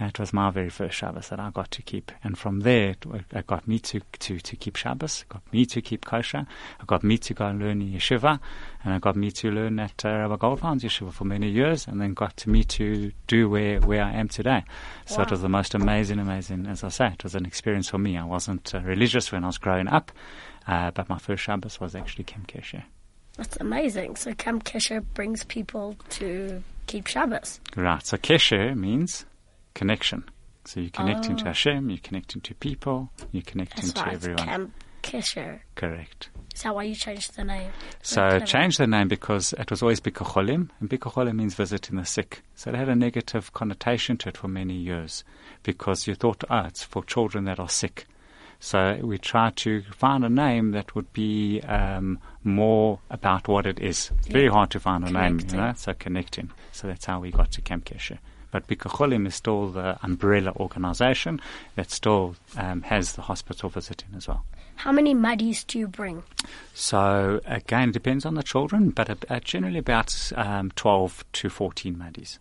It 0.00 0.18
was 0.20 0.32
my 0.32 0.50
very 0.50 0.68
first 0.68 0.96
Shabbos 0.96 1.28
that 1.28 1.40
I 1.40 1.50
got 1.50 1.72
to 1.72 1.82
keep. 1.82 2.12
And 2.22 2.38
from 2.38 2.60
there, 2.60 2.90
it, 2.90 3.04
it 3.32 3.46
got 3.48 3.66
me 3.66 3.80
to, 3.80 4.00
to, 4.20 4.38
to 4.38 4.56
keep 4.56 4.76
Shabbos, 4.76 5.24
got 5.28 5.42
me 5.52 5.66
to 5.66 5.82
keep 5.82 6.04
kosher, 6.04 6.46
it 6.80 6.86
got 6.86 7.02
me 7.02 7.18
to 7.18 7.34
go 7.34 7.46
and 7.46 7.58
learn 7.58 7.82
in 7.82 7.92
yeshiva, 7.92 8.38
and 8.84 8.94
it 8.94 9.00
got 9.00 9.16
me 9.16 9.32
to 9.32 9.50
learn 9.50 9.80
at 9.80 10.04
uh, 10.04 10.08
Rabbi 10.08 10.36
Goldfein's 10.36 10.84
yeshiva 10.84 11.12
for 11.12 11.24
many 11.24 11.48
years, 11.48 11.88
and 11.88 12.00
then 12.00 12.14
got 12.14 12.36
to 12.38 12.50
me 12.50 12.62
to 12.64 13.10
do 13.26 13.48
where, 13.48 13.80
where 13.80 14.04
I 14.04 14.12
am 14.12 14.28
today. 14.28 14.62
So 15.06 15.22
it 15.22 15.30
was 15.30 15.42
the 15.42 15.48
most 15.48 15.74
amazing, 15.74 16.20
amazing, 16.20 16.66
as 16.66 16.84
I 16.84 16.90
say, 16.90 17.06
it 17.08 17.24
was 17.24 17.34
an 17.34 17.44
experience 17.44 17.88
for 17.88 17.98
me. 17.98 18.16
I 18.16 18.24
wasn't 18.24 18.72
uh, 18.74 18.80
religious 18.80 19.32
when 19.32 19.42
I 19.42 19.48
was 19.48 19.58
growing 19.58 19.88
up, 19.88 20.12
uh, 20.68 20.92
but 20.92 21.08
my 21.08 21.18
first 21.18 21.42
Shabbos 21.42 21.80
was 21.80 21.96
actually 21.96 22.24
Camp 22.24 22.46
Keshe. 22.46 22.84
That's 23.36 23.56
amazing. 23.56 24.16
So 24.16 24.32
Camp 24.34 24.64
Kesher 24.64 25.04
brings 25.14 25.44
people 25.44 25.96
to 26.10 26.62
keep 26.86 27.06
Shabbos. 27.06 27.60
Right. 27.76 28.04
So 28.04 28.16
Keshe 28.16 28.76
means 28.76 29.24
connection. 29.78 30.24
So 30.64 30.80
you're 30.80 30.90
connecting 30.90 31.36
to 31.36 31.44
Oh. 31.44 31.48
Hashem, 31.48 31.88
you're 31.88 32.06
connecting 32.08 32.40
to 32.42 32.54
people, 32.54 33.10
you're 33.32 33.42
connecting 33.52 33.86
That's 33.86 33.92
to 33.94 34.00
right. 34.02 34.14
Everyone. 34.14 34.44
Camp 34.44 34.72
Kesher. 35.02 35.60
Correct. 35.76 36.28
Is 36.54 36.62
that 36.64 36.74
why 36.74 36.82
you 36.82 36.94
changed 36.94 37.36
the 37.36 37.44
name? 37.44 37.70
So 38.02 38.20
Very 38.20 38.30
clever. 38.40 38.46
change 38.46 38.76
the 38.76 38.86
name 38.86 39.08
because 39.08 39.52
it 39.54 39.70
was 39.70 39.80
always 39.82 40.00
Bikur 40.00 40.26
Cholim, 40.26 40.68
and 40.80 40.90
Bikur 40.90 41.12
Cholim 41.12 41.36
means 41.36 41.54
visiting 41.54 41.96
the 41.96 42.04
sick. 42.04 42.42
So 42.56 42.70
it 42.70 42.76
had 42.76 42.88
a 42.88 42.96
negative 42.96 43.52
connotation 43.54 44.16
to 44.18 44.28
it 44.30 44.36
for 44.36 44.48
many 44.48 44.74
years 44.74 45.24
because 45.62 46.06
you 46.08 46.14
thought, 46.16 46.42
oh, 46.50 46.64
it's 46.66 46.82
for 46.82 47.04
children 47.04 47.44
that 47.44 47.60
are 47.60 47.68
sick. 47.68 48.06
So 48.60 48.98
we 49.02 49.18
tried 49.18 49.54
to 49.58 49.82
find 49.96 50.24
a 50.24 50.28
name 50.28 50.72
that 50.72 50.94
would 50.96 51.12
be 51.12 51.60
um, 51.62 52.18
more 52.42 52.98
about 53.08 53.46
what 53.46 53.64
it 53.66 53.78
is. 53.78 54.10
It's 54.18 54.26
very 54.26 54.48
hard 54.48 54.70
to 54.70 54.80
find 54.80 55.04
a 55.06 55.10
name, 55.12 55.38
you 55.38 55.56
know, 55.56 55.72
so 55.76 55.94
connecting. 55.94 56.50
So 56.72 56.88
that's 56.88 57.04
how 57.06 57.20
we 57.20 57.30
got 57.30 57.52
to 57.52 57.60
Camp 57.62 57.84
Keshe. 57.84 58.18
But 58.50 58.66
Bikur 58.66 58.90
Cholim 58.90 59.26
is 59.26 59.34
still 59.34 59.68
the 59.68 59.98
umbrella 60.02 60.52
organization 60.56 61.40
that 61.76 61.90
still 61.90 62.36
um, 62.56 62.82
has 62.82 63.12
the 63.12 63.22
hospital 63.22 63.68
visiting 63.68 64.08
as 64.16 64.28
well. 64.28 64.44
How 64.76 64.92
many 64.92 65.12
muddies 65.12 65.64
do 65.64 65.78
you 65.78 65.88
bring? 65.88 66.22
So 66.72 67.40
again, 67.46 67.90
it 67.90 67.92
depends 67.92 68.24
on 68.24 68.34
the 68.34 68.42
children, 68.42 68.90
but 68.90 69.30
uh, 69.30 69.40
generally 69.40 69.80
about 69.80 70.32
um, 70.36 70.70
12 70.76 71.24
to 71.32 71.50
14 71.50 71.96
maddies. 71.96 72.38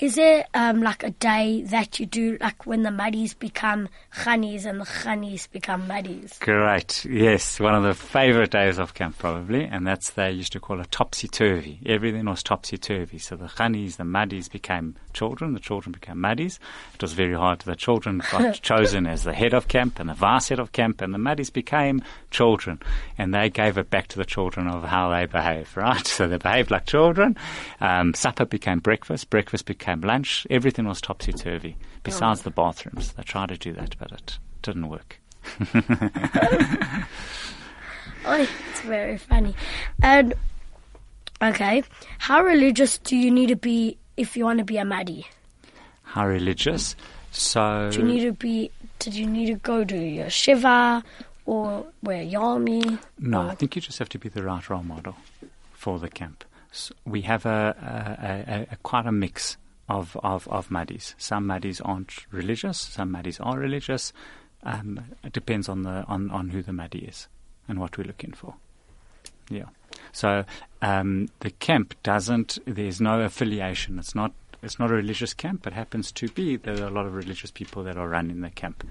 Is 0.00 0.14
there 0.14 0.46
um, 0.54 0.82
like 0.82 1.02
a 1.02 1.10
day 1.10 1.62
that 1.62 1.98
you 1.98 2.06
do, 2.06 2.38
like 2.40 2.66
when 2.66 2.82
the 2.82 2.90
muddies 2.90 3.34
become 3.34 3.88
khanis 4.14 4.64
and 4.64 4.80
the 4.80 4.84
khanis 4.84 5.50
become 5.50 5.88
muddies? 5.88 6.38
Great. 6.38 7.04
Yes, 7.04 7.58
one 7.58 7.74
of 7.74 7.82
the 7.82 7.94
favorite 7.94 8.50
days 8.50 8.78
of 8.78 8.94
camp 8.94 9.18
probably, 9.18 9.64
and 9.64 9.86
that's 9.86 10.10
they 10.10 10.30
used 10.30 10.52
to 10.52 10.60
call 10.60 10.80
it 10.80 10.90
topsy-turvy. 10.90 11.80
Everything 11.86 12.26
was 12.26 12.42
topsy-turvy. 12.42 13.18
So 13.18 13.36
the 13.36 13.46
khanis, 13.46 13.96
the 13.96 14.04
maddies 14.04 14.50
became 14.50 14.94
children, 15.12 15.52
the 15.54 15.60
children 15.60 15.92
became 15.92 16.16
maddies. 16.16 16.58
It 16.94 17.02
was 17.02 17.12
very 17.12 17.34
hard. 17.34 17.60
The 17.60 17.74
children 17.74 18.22
got 18.30 18.60
chosen 18.62 19.06
as 19.06 19.24
the 19.24 19.32
head 19.34 19.54
of 19.54 19.68
camp 19.68 19.98
and 19.98 20.08
the 20.08 20.14
vice 20.14 20.48
head 20.48 20.60
of 20.60 20.72
camp, 20.72 21.00
and 21.00 21.12
the 21.12 21.18
maddies 21.18 21.52
became 21.52 22.02
children. 22.30 22.80
And 23.16 23.34
they 23.34 23.50
gave 23.50 23.78
it 23.78 23.90
back 23.90 24.06
to 24.08 24.18
the 24.18 24.24
children 24.24 24.68
of 24.68 24.84
how 24.84 25.10
they 25.10 25.26
behave, 25.26 25.76
right? 25.76 26.06
So 26.18 26.26
they 26.26 26.38
behaved 26.38 26.72
like 26.72 26.86
children. 26.86 27.36
Um, 27.80 28.12
supper 28.12 28.44
became 28.44 28.80
breakfast, 28.80 29.30
breakfast 29.30 29.57
became 29.62 30.00
lunch. 30.00 30.46
Everything 30.50 30.86
was 30.86 31.00
topsy-turvy, 31.00 31.76
besides 32.02 32.42
the 32.42 32.50
bathrooms. 32.50 33.12
They 33.12 33.22
tried 33.22 33.48
to 33.50 33.56
do 33.56 33.72
that, 33.74 33.96
but 33.98 34.12
it 34.12 34.38
didn't 34.62 34.88
work. 34.88 35.20
Oh, 38.24 38.34
it's 38.42 38.80
very 38.82 39.16
funny. 39.16 39.54
And 40.02 40.34
okay, 41.40 41.82
how 42.18 42.42
religious 42.42 42.98
do 42.98 43.16
you 43.16 43.30
need 43.30 43.46
to 43.48 43.56
be 43.56 43.96
if 44.16 44.36
you 44.36 44.44
want 44.44 44.58
to 44.58 44.64
be 44.64 44.76
a 44.78 44.84
maddie? 44.84 45.26
how 46.02 46.26
religious. 46.26 46.96
So 47.30 47.90
Do 47.92 47.98
you 47.98 48.04
need 48.04 48.20
to 48.22 48.32
be? 48.32 48.70
Did 48.98 49.14
you 49.14 49.26
need 49.26 49.46
to 49.46 49.54
go 49.56 49.84
to 49.84 49.94
yeshiva 49.94 51.02
or 51.46 51.86
wear 52.02 52.24
yami? 52.24 52.98
no, 53.18 53.42
I 53.42 53.54
think 53.54 53.76
you 53.76 53.82
just 53.82 53.98
have 53.98 54.08
to 54.10 54.18
be 54.18 54.28
the 54.30 54.42
right 54.42 54.68
role 54.70 54.82
model 54.82 55.16
for 55.72 55.98
the 55.98 56.08
camp. 56.08 56.44
We 57.04 57.22
have 57.22 57.46
a, 57.46 57.74
a, 58.20 58.52
a, 58.52 58.66
a 58.72 58.76
quite 58.82 59.06
a 59.06 59.12
mix 59.12 59.56
of 59.88 60.16
of 60.22 60.46
of 60.48 60.68
maddies. 60.68 61.14
Some 61.18 61.46
maddies 61.46 61.80
aren't 61.84 62.26
religious. 62.30 62.78
Some 62.78 63.12
maddies 63.12 63.44
are 63.44 63.58
religious. 63.58 64.12
Um, 64.62 65.00
it 65.24 65.32
depends 65.32 65.68
on 65.68 65.82
the 65.82 66.04
on, 66.06 66.30
on 66.30 66.50
who 66.50 66.62
the 66.62 66.72
maddie 66.72 67.06
is 67.06 67.28
and 67.68 67.78
what 67.78 67.96
we're 67.96 68.04
looking 68.04 68.32
for. 68.32 68.54
Yeah. 69.48 69.66
So 70.12 70.44
um, 70.82 71.28
the 71.40 71.50
camp 71.50 71.94
doesn't. 72.02 72.58
There's 72.66 73.00
no 73.00 73.20
affiliation. 73.22 73.98
It's 73.98 74.14
not. 74.14 74.32
It's 74.60 74.78
not 74.78 74.90
a 74.90 74.94
religious 74.94 75.34
camp. 75.34 75.66
It 75.66 75.72
happens 75.72 76.10
to 76.12 76.28
be 76.28 76.56
there 76.56 76.82
are 76.82 76.88
a 76.88 76.90
lot 76.90 77.06
of 77.06 77.14
religious 77.14 77.50
people 77.50 77.84
that 77.84 77.96
are 77.96 78.08
running 78.08 78.40
the 78.40 78.50
camp 78.50 78.84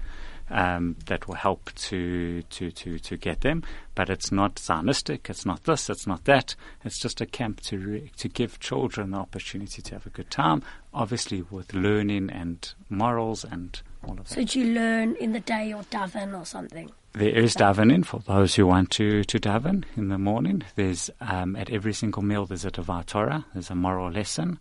um, 0.50 0.96
that 1.06 1.26
will 1.26 1.34
help 1.34 1.72
to, 1.74 2.42
to, 2.42 2.70
to, 2.70 2.98
to 2.98 3.16
get 3.16 3.40
them. 3.40 3.62
But 3.94 4.10
it's 4.10 4.30
not 4.30 4.56
Zionistic. 4.56 5.28
It's 5.28 5.44
not 5.44 5.64
this. 5.64 5.90
It's 5.90 6.06
not 6.06 6.24
that. 6.24 6.54
It's 6.84 6.98
just 6.98 7.20
a 7.20 7.26
camp 7.26 7.60
to 7.62 7.78
re- 7.78 8.12
to 8.18 8.28
give 8.28 8.60
children 8.60 9.10
the 9.10 9.18
opportunity 9.18 9.82
to 9.82 9.94
have 9.94 10.06
a 10.06 10.10
good 10.10 10.30
time. 10.30 10.62
Obviously, 10.94 11.42
with 11.42 11.74
learning 11.74 12.30
and 12.30 12.72
morals 12.88 13.44
and 13.44 13.80
all 14.04 14.12
of 14.12 14.28
that. 14.28 14.28
So 14.28 14.36
did 14.36 14.54
you 14.54 14.72
learn 14.72 15.16
in 15.16 15.32
the 15.32 15.40
day 15.40 15.72
or 15.72 15.82
daven 15.84 16.38
or 16.38 16.46
something? 16.46 16.90
There 17.14 17.28
is 17.28 17.56
davening 17.56 18.04
for 18.04 18.20
those 18.20 18.54
who 18.54 18.66
want 18.66 18.90
to, 18.92 19.24
to 19.24 19.40
daven 19.40 19.84
in 19.96 20.08
the 20.08 20.18
morning. 20.18 20.62
There's 20.76 21.10
um, 21.20 21.56
at 21.56 21.70
every 21.70 21.92
single 21.92 22.22
meal 22.22 22.46
there's 22.46 22.64
a 22.64 22.70
Devar 22.70 23.02
Torah. 23.02 23.44
There's 23.54 23.70
a 23.70 23.74
moral 23.74 24.10
lesson. 24.10 24.60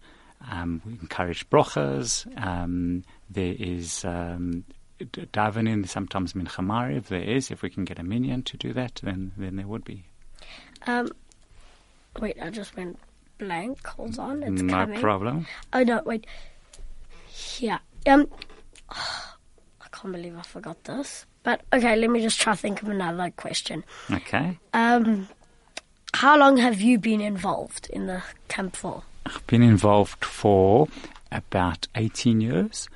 Um, 0.50 0.82
we 0.86 0.94
encourage 0.94 1.50
brochas. 1.50 2.26
Um, 2.42 3.04
there 3.30 3.56
is 3.58 4.06
um, 4.06 4.64
davening. 5.00 5.88
Sometimes 5.88 6.34
mincha 6.34 6.66
mariv. 6.66 7.06
There 7.06 7.22
is. 7.22 7.52
If 7.52 7.62
we 7.62 7.70
can 7.70 7.86
get 7.86 8.00
a 8.00 8.04
minyan 8.04 8.44
to 8.44 8.58
do 8.58 8.74
that, 8.74 9.00
then 9.04 9.32
then 9.38 9.56
there 9.56 9.68
would 9.68 9.84
be. 9.84 10.06
Um, 10.86 11.10
wait, 12.20 12.38
I 12.42 12.50
just 12.50 12.76
went 12.76 13.00
blank. 13.38 13.86
Hold 13.88 14.20
on, 14.20 14.44
it's 14.44 14.62
no 14.62 14.74
coming. 14.74 15.02
problem. 15.02 15.48
Oh 15.74 15.84
no, 15.84 16.02
wait. 16.06 16.26
Yeah. 17.60 17.80
Um, 18.06 18.28
I 18.90 19.88
can't 19.92 20.14
believe 20.14 20.38
I 20.38 20.42
forgot 20.42 20.84
this. 20.84 21.26
But 21.44 21.62
okay, 21.72 21.96
let 21.96 22.10
me 22.10 22.22
just 22.22 22.40
try 22.40 22.54
to 22.54 22.60
think 22.60 22.82
of 22.82 22.90
another 22.90 23.32
question. 23.32 23.84
Okay. 24.12 24.60
Um, 24.74 25.30
how 26.14 26.38
long 26.38 26.58
have 26.58 26.82
you 26.82 26.98
been 27.00 27.22
involved 27.22 27.90
in 27.90 28.08
the 28.08 28.22
camp 28.48 28.76
for? 28.76 29.04
I've 29.26 29.46
been 29.48 29.64
involved 29.64 30.26
for 30.26 30.88
about 31.32 31.88
18 31.96 32.42
years. 32.42 32.90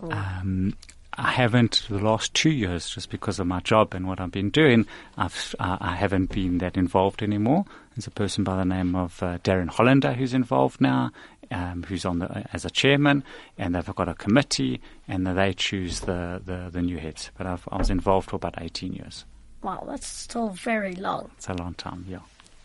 Um, 0.00 0.74
I 1.18 1.32
haven't 1.32 1.84
the 1.90 1.98
last 1.98 2.32
two 2.32 2.50
years 2.50 2.88
just 2.88 3.10
because 3.10 3.40
of 3.40 3.46
my 3.48 3.58
job 3.58 3.92
and 3.92 4.06
what 4.06 4.20
I've 4.20 4.30
been 4.30 4.50
doing. 4.50 4.86
I've 5.16 5.56
uh, 5.58 5.76
I 5.80 5.96
haven't 5.96 6.30
been 6.30 6.58
that 6.58 6.76
involved 6.76 7.24
anymore. 7.24 7.64
There's 7.96 8.06
a 8.06 8.12
person 8.12 8.44
by 8.44 8.56
the 8.56 8.64
name 8.64 8.94
of 8.94 9.20
uh, 9.20 9.38
Darren 9.38 9.68
Hollander 9.68 10.12
who's 10.12 10.32
involved 10.32 10.80
now, 10.80 11.10
um, 11.50 11.82
who's 11.82 12.04
on 12.04 12.20
the 12.20 12.44
as 12.52 12.64
a 12.64 12.70
chairman, 12.70 13.24
and 13.58 13.74
they've 13.74 13.94
got 13.96 14.08
a 14.08 14.14
committee, 14.14 14.80
and 15.08 15.26
they 15.26 15.52
choose 15.54 16.00
the, 16.00 16.40
the, 16.44 16.68
the 16.70 16.82
new 16.82 16.98
heads. 16.98 17.32
But 17.36 17.48
I've, 17.48 17.66
I 17.72 17.78
was 17.78 17.90
involved 17.90 18.30
for 18.30 18.36
about 18.36 18.54
18 18.56 18.92
years. 18.92 19.24
Wow, 19.62 19.84
that's 19.88 20.06
still 20.06 20.50
very 20.50 20.94
long. 20.94 21.32
It's 21.36 21.48
a 21.48 21.54
long 21.54 21.74
time. 21.74 22.04
Yeah, 22.08 22.20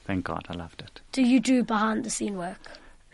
thank 0.05 0.25
God, 0.25 0.45
I 0.47 0.53
loved 0.53 0.83
it. 0.83 1.01
Do 1.11 1.23
you 1.23 1.39
do 1.39 1.63
behind 1.63 2.03
the 2.03 2.11
scene 2.11 2.37
work? 2.37 2.59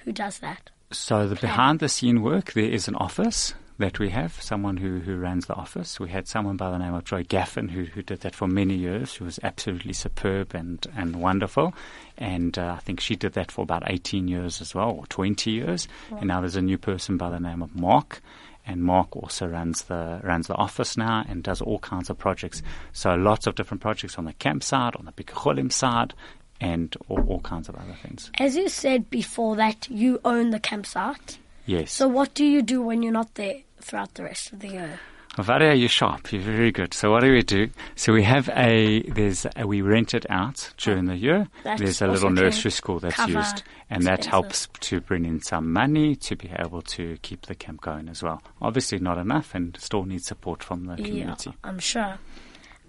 Who 0.04 0.12
does 0.12 0.40
that? 0.40 0.70
So 0.92 1.30
the 1.30 1.36
behind 1.36 1.80
the 1.80 1.88
scene 1.88 2.22
work, 2.22 2.52
there 2.52 2.66
is 2.66 2.90
an 2.90 2.96
office 2.96 3.54
that 3.80 3.98
we 3.98 4.10
have, 4.10 4.40
someone 4.42 4.78
who, 4.78 5.00
who 5.00 5.16
runs 5.16 5.46
the 5.46 5.56
office. 5.56 6.00
We 6.00 6.10
had 6.10 6.28
someone 6.28 6.58
by 6.58 6.70
the 6.70 6.78
name 6.78 6.94
of 6.94 7.06
Joy 7.06 7.24
Gaffin 7.24 7.72
who, 7.72 7.86
who 7.86 8.04
did 8.04 8.20
that 8.22 8.36
for 8.36 8.46
many 8.46 8.76
years, 8.76 9.16
who 9.16 9.24
was 9.26 9.40
absolutely 9.42 9.94
superb 9.94 10.54
and, 10.54 10.86
and 10.98 11.16
wonderful. 11.16 11.74
And 12.18 12.58
uh, 12.58 12.76
I 12.78 12.80
think 12.82 13.00
she 13.00 13.16
did 13.16 13.34
that 13.34 13.52
for 13.52 13.62
about 13.62 13.84
18 13.88 14.28
years 14.28 14.60
as 14.60 14.76
well, 14.76 14.92
or 14.92 15.06
20 15.08 15.50
years. 15.50 15.88
And 16.12 16.28
now 16.28 16.42
there's 16.42 16.58
a 16.58 16.62
new 16.62 16.78
person 16.78 17.16
by 17.16 17.30
the 17.30 17.40
name 17.40 17.62
of 17.62 17.74
Mark. 17.74 18.22
And 18.68 18.84
Mark 18.84 19.16
also 19.16 19.48
runs 19.48 19.84
the 19.84 20.20
runs 20.24 20.48
the 20.48 20.56
office 20.56 20.98
now 20.98 21.24
and 21.28 21.42
does 21.42 21.62
all 21.62 21.80
kinds 21.80 22.10
of 22.10 22.18
projects. 22.18 22.62
So 22.92 23.16
lots 23.16 23.48
of 23.48 23.56
different 23.56 23.82
projects 23.82 24.18
on 24.18 24.26
the 24.26 24.34
campsite, 24.34 24.98
on 24.98 25.06
the 25.06 25.14
Bikur 25.14 25.56
Cholim 25.56 25.72
side, 25.72 26.14
and 26.60 26.96
all, 27.08 27.26
all 27.28 27.40
kinds 27.40 27.70
of 27.70 27.76
other 27.76 27.96
things. 28.04 28.30
As 28.38 28.58
you 28.58 28.68
said 28.68 29.10
before 29.10 29.56
that 29.56 29.90
you 29.90 30.20
own 30.26 30.50
the 30.50 30.60
campsite. 30.60 31.40
Yes. 31.66 31.94
So 31.94 32.08
what 32.08 32.34
do 32.34 32.46
you 32.46 32.62
do 32.62 32.82
when 32.82 33.02
you're 33.02 33.14
not 33.14 33.36
there 33.36 33.62
throughout 33.82 34.14
the 34.16 34.24
rest 34.24 34.54
of 34.54 34.60
the 34.60 34.70
year? 34.70 35.00
Varia, 35.38 35.74
you're 35.74 35.90
sharp. 35.90 36.32
You're 36.34 36.42
very 36.42 36.72
good. 36.72 36.94
So 36.94 37.12
what 37.12 37.22
do 37.22 37.32
we 37.32 37.42
do? 37.44 37.70
So 37.96 38.14
we 38.14 38.24
have 38.24 38.50
a 38.50 39.04
there's 39.04 39.46
a, 39.56 39.66
we 39.66 39.82
rent 39.82 40.14
it 40.14 40.26
out 40.30 40.74
during 40.78 41.06
the 41.06 41.16
year. 41.16 41.48
That's 41.64 41.82
there's 41.82 42.02
a 42.02 42.08
little 42.08 42.30
nursery 42.30 42.72
school 42.72 43.00
that's 43.00 43.18
used, 43.28 43.64
and 43.90 44.04
that 44.04 44.26
helps 44.26 44.68
to 44.82 45.00
bring 45.02 45.26
in 45.26 45.42
some 45.42 45.72
money 45.72 46.16
to 46.16 46.36
be 46.36 46.52
able 46.58 46.82
to 46.82 47.18
keep 47.22 47.46
the 47.46 47.56
camp 47.56 47.82
going 47.82 48.10
as 48.10 48.24
well. 48.24 48.42
Obviously, 48.62 49.00
not 49.00 49.18
enough, 49.18 49.56
and 49.56 49.78
still 49.80 50.04
needs 50.04 50.26
support 50.26 50.64
from 50.64 50.86
the 50.86 50.96
community. 50.96 51.52
Yeah, 51.52 51.70
I'm 51.70 51.80
sure. 51.80 52.18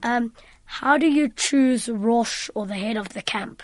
Um, 0.03 0.33
how 0.65 0.97
do 0.97 1.07
you 1.07 1.29
choose 1.29 1.89
Rosh 1.89 2.49
or 2.55 2.67
the 2.67 2.75
head 2.75 2.97
of 2.97 3.11
the 3.11 3.23
camp? 3.23 3.63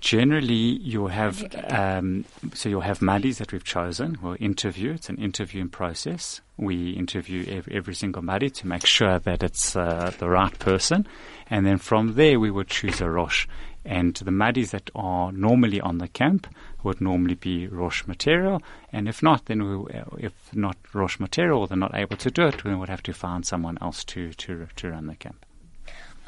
Generally, 0.00 0.78
you'll 0.80 1.08
have 1.08 1.44
um, 1.70 2.24
so 2.54 2.68
you'll 2.68 2.82
have 2.82 3.02
muddies 3.02 3.38
that 3.38 3.52
we've 3.52 3.64
chosen. 3.64 4.16
We'll 4.22 4.36
interview. 4.38 4.92
It's 4.92 5.08
an 5.08 5.18
interviewing 5.18 5.70
process. 5.70 6.40
We 6.56 6.90
interview 6.90 7.44
every, 7.48 7.76
every 7.76 7.94
single 7.94 8.22
muddy 8.22 8.50
to 8.50 8.66
make 8.66 8.86
sure 8.86 9.18
that 9.18 9.42
it's 9.42 9.74
uh, 9.76 10.12
the 10.18 10.28
right 10.28 10.56
person, 10.58 11.06
and 11.50 11.66
then 11.66 11.78
from 11.78 12.14
there 12.14 12.38
we 12.38 12.50
would 12.50 12.68
choose 12.68 13.00
a 13.00 13.10
rosh. 13.10 13.46
And 13.84 14.14
the 14.14 14.30
muddies 14.30 14.72
that 14.72 14.90
are 14.94 15.32
normally 15.32 15.80
on 15.80 15.98
the 15.98 16.08
camp 16.08 16.46
would 16.82 17.00
normally 17.00 17.34
be 17.34 17.66
rosh 17.66 18.06
material, 18.06 18.62
and 18.92 19.08
if 19.08 19.22
not, 19.22 19.46
then 19.46 19.62
we, 19.64 19.94
if 20.18 20.32
not 20.54 20.76
rosh 20.92 21.18
material, 21.18 21.60
or 21.60 21.66
they're 21.66 21.76
not 21.76 21.94
able 21.94 22.16
to 22.18 22.30
do 22.30 22.46
it, 22.46 22.64
we 22.64 22.74
would 22.74 22.88
have 22.88 23.02
to 23.04 23.12
find 23.12 23.46
someone 23.46 23.78
else 23.80 24.04
to 24.04 24.32
to 24.34 24.68
to 24.76 24.90
run 24.90 25.06
the 25.06 25.16
camp. 25.16 25.44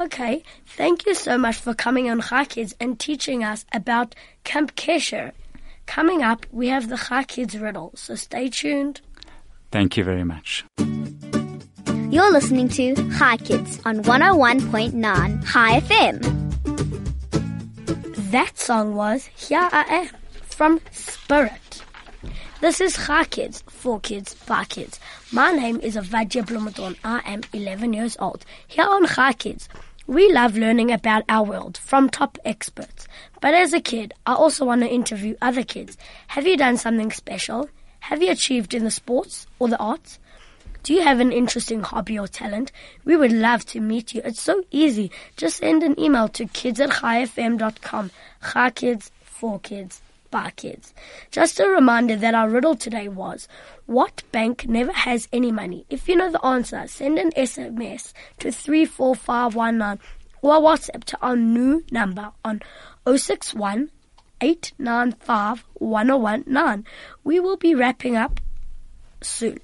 Okay, 0.00 0.42
thank 0.64 1.04
you 1.04 1.14
so 1.14 1.36
much 1.36 1.56
for 1.56 1.74
coming 1.74 2.08
on 2.08 2.22
Chai 2.22 2.46
Kids 2.46 2.74
and 2.80 2.98
teaching 2.98 3.44
us 3.44 3.66
about 3.70 4.14
Camp 4.44 4.74
Kesher. 4.74 5.32
Coming 5.84 6.22
up, 6.22 6.46
we 6.50 6.68
have 6.68 6.88
the 6.88 6.96
Chai 6.96 7.24
Kids 7.24 7.58
riddle, 7.58 7.92
so 7.94 8.14
stay 8.14 8.48
tuned. 8.48 9.02
Thank 9.70 9.98
you 9.98 10.04
very 10.04 10.24
much. 10.24 10.64
You're 12.08 12.32
listening 12.32 12.70
to 12.70 12.94
Chai 13.18 13.36
Kids 13.36 13.78
on 13.84 14.02
101.9 14.04 15.46
Chai 15.52 15.80
FM. 15.80 16.22
That 18.30 18.58
song 18.58 18.94
was 18.94 19.26
Here 19.36 19.68
I 19.70 19.84
Am 19.90 20.08
from 20.44 20.80
Spirit. 20.92 21.82
This 22.62 22.80
is 22.80 22.96
Chai 22.96 23.24
Kids, 23.24 23.62
for 23.68 24.00
kids, 24.00 24.34
by 24.46 24.64
kids. 24.64 24.98
My 25.32 25.52
name 25.52 25.80
is 25.80 25.96
Avadia 25.96 26.46
Blumenthal. 26.46 26.94
I 27.04 27.20
am 27.24 27.42
11 27.52 27.92
years 27.92 28.16
old. 28.18 28.44
Here 28.66 28.84
on 28.84 29.06
Chai 29.06 29.32
Kids, 29.32 29.68
we 30.10 30.32
love 30.32 30.56
learning 30.56 30.90
about 30.90 31.22
our 31.28 31.44
world 31.44 31.76
from 31.78 32.10
top 32.10 32.36
experts. 32.44 33.06
But 33.40 33.54
as 33.54 33.72
a 33.72 33.80
kid, 33.80 34.12
I 34.26 34.34
also 34.34 34.64
want 34.64 34.80
to 34.80 34.88
interview 34.88 35.36
other 35.40 35.62
kids. 35.62 35.96
Have 36.26 36.48
you 36.48 36.56
done 36.56 36.78
something 36.78 37.12
special? 37.12 37.70
Have 38.00 38.20
you 38.20 38.32
achieved 38.32 38.74
in 38.74 38.82
the 38.82 38.90
sports 38.90 39.46
or 39.60 39.68
the 39.68 39.78
arts? 39.78 40.18
Do 40.82 40.94
you 40.94 41.02
have 41.02 41.20
an 41.20 41.30
interesting 41.30 41.82
hobby 41.82 42.18
or 42.18 42.26
talent? 42.26 42.72
We 43.04 43.16
would 43.16 43.30
love 43.30 43.64
to 43.66 43.78
meet 43.78 44.12
you. 44.12 44.20
It's 44.24 44.42
so 44.42 44.64
easy. 44.72 45.12
Just 45.36 45.58
send 45.58 45.84
an 45.84 45.94
email 45.96 46.26
to 46.30 46.46
kids 46.46 46.80
at 46.80 46.90
chaifm.com. 46.90 48.10
Chai 48.52 48.70
kids, 48.70 49.12
for 49.22 49.60
kids, 49.60 50.02
by 50.30 50.50
kids. 50.56 50.94
Just 51.30 51.60
a 51.60 51.68
reminder 51.68 52.16
that 52.16 52.34
our 52.34 52.48
riddle 52.48 52.76
today 52.76 53.08
was, 53.08 53.48
what 53.86 54.22
bank 54.32 54.68
never 54.68 54.92
has 54.92 55.28
any 55.32 55.50
money? 55.52 55.84
If 55.90 56.08
you 56.08 56.16
know 56.16 56.30
the 56.30 56.44
answer, 56.44 56.86
send 56.86 57.18
an 57.18 57.32
SMS 57.32 58.12
to 58.38 58.52
34519 58.52 59.98
or 60.42 60.60
WhatsApp 60.60 61.04
to 61.04 61.18
our 61.20 61.36
new 61.36 61.84
number 61.90 62.32
on 62.44 62.62
061 63.06 63.90
895 64.40 65.64
We 67.24 67.40
will 67.40 67.56
be 67.56 67.74
wrapping 67.74 68.16
up 68.16 68.40
soon. 69.20 69.60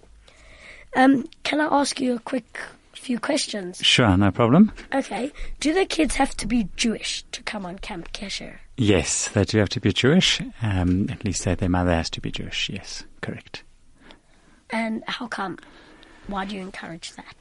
Um, 0.95 1.29
can 1.43 1.61
I 1.61 1.67
ask 1.67 2.01
you 2.01 2.17
a 2.17 2.19
quick 2.19 2.59
few 3.07 3.21
questions? 3.21 3.79
Sure, 3.85 4.17
no 4.17 4.33
problem. 4.33 4.73
Okay. 4.93 5.31
Do 5.61 5.73
the 5.73 5.87
kids 5.87 6.17
have 6.17 6.37
to 6.39 6.47
be 6.47 6.69
Jewish 6.75 7.25
to 7.31 7.41
come 7.45 7.65
on 7.65 7.79
Camp 7.79 8.13
Kesher? 8.13 8.57
Yes, 8.77 9.29
they 9.29 9.45
do 9.45 9.59
have 9.59 9.69
to 9.71 9.81
be 9.81 9.93
Jewish. 9.93 10.43
Um, 10.61 11.09
at 11.09 11.25
least 11.25 11.45
their 11.45 11.69
mother 11.69 11.93
has 11.93 12.11
to 12.11 12.21
be 12.21 12.33
Jewish. 12.33 12.69
Yes, 12.69 13.05
correct. 13.21 13.63
And 14.71 15.05
how 15.07 15.29
come? 15.29 15.57
Why 16.27 16.47
do 16.47 16.57
you 16.57 16.63
encourage 16.63 17.13
that? 17.13 17.37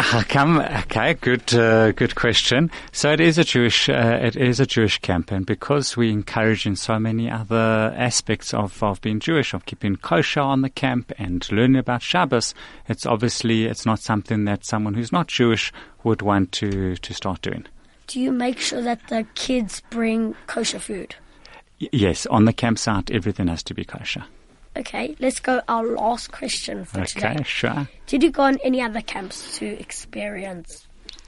How 0.00 0.22
come? 0.22 0.60
Okay, 0.60 1.14
good, 1.14 1.52
uh, 1.52 1.90
good 1.90 2.14
question. 2.14 2.70
So 2.92 3.10
it 3.10 3.18
is 3.18 3.36
a 3.36 3.42
Jewish, 3.42 3.88
uh, 3.88 4.20
it 4.22 4.36
is 4.36 4.60
a 4.60 4.64
Jewish 4.66 5.00
camp, 5.00 5.32
and 5.32 5.44
because 5.44 5.96
we 5.96 6.12
encourage 6.12 6.66
in 6.66 6.76
so 6.76 7.00
many 7.00 7.28
other 7.28 7.92
aspects 7.96 8.54
of, 8.54 8.80
of 8.80 9.00
being 9.00 9.18
Jewish, 9.18 9.54
of 9.54 9.66
keeping 9.66 9.96
kosher 9.96 10.38
on 10.38 10.62
the 10.62 10.70
camp 10.70 11.12
and 11.18 11.50
learning 11.50 11.80
about 11.80 12.02
Shabbos, 12.02 12.54
it's 12.86 13.06
obviously 13.06 13.64
it's 13.64 13.84
not 13.84 13.98
something 13.98 14.44
that 14.44 14.64
someone 14.64 14.94
who's 14.94 15.10
not 15.10 15.26
Jewish 15.26 15.72
would 16.04 16.22
want 16.22 16.52
to 16.52 16.94
to 16.94 17.12
start 17.12 17.42
doing. 17.42 17.66
Do 18.06 18.20
you 18.20 18.30
make 18.30 18.60
sure 18.60 18.80
that 18.82 19.08
the 19.08 19.26
kids 19.34 19.82
bring 19.90 20.36
kosher 20.46 20.78
food? 20.78 21.16
Y- 21.80 21.88
yes, 21.90 22.24
on 22.26 22.44
the 22.44 22.52
campsite, 22.52 23.10
everything 23.10 23.48
has 23.48 23.64
to 23.64 23.74
be 23.74 23.84
kosher. 23.84 24.24
Okay, 24.78 25.16
let's 25.18 25.40
go 25.40 25.60
our 25.68 25.84
last 25.84 26.30
question 26.30 26.84
for 26.84 27.00
Okay, 27.00 27.06
today. 27.06 27.32
Okay, 27.34 27.42
sure. 27.44 27.88
Did 28.06 28.22
you 28.22 28.30
go 28.30 28.42
on 28.42 28.58
any 28.62 28.80
other 28.80 29.00
camps 29.00 29.58
to 29.58 29.66
experience? 29.80 30.86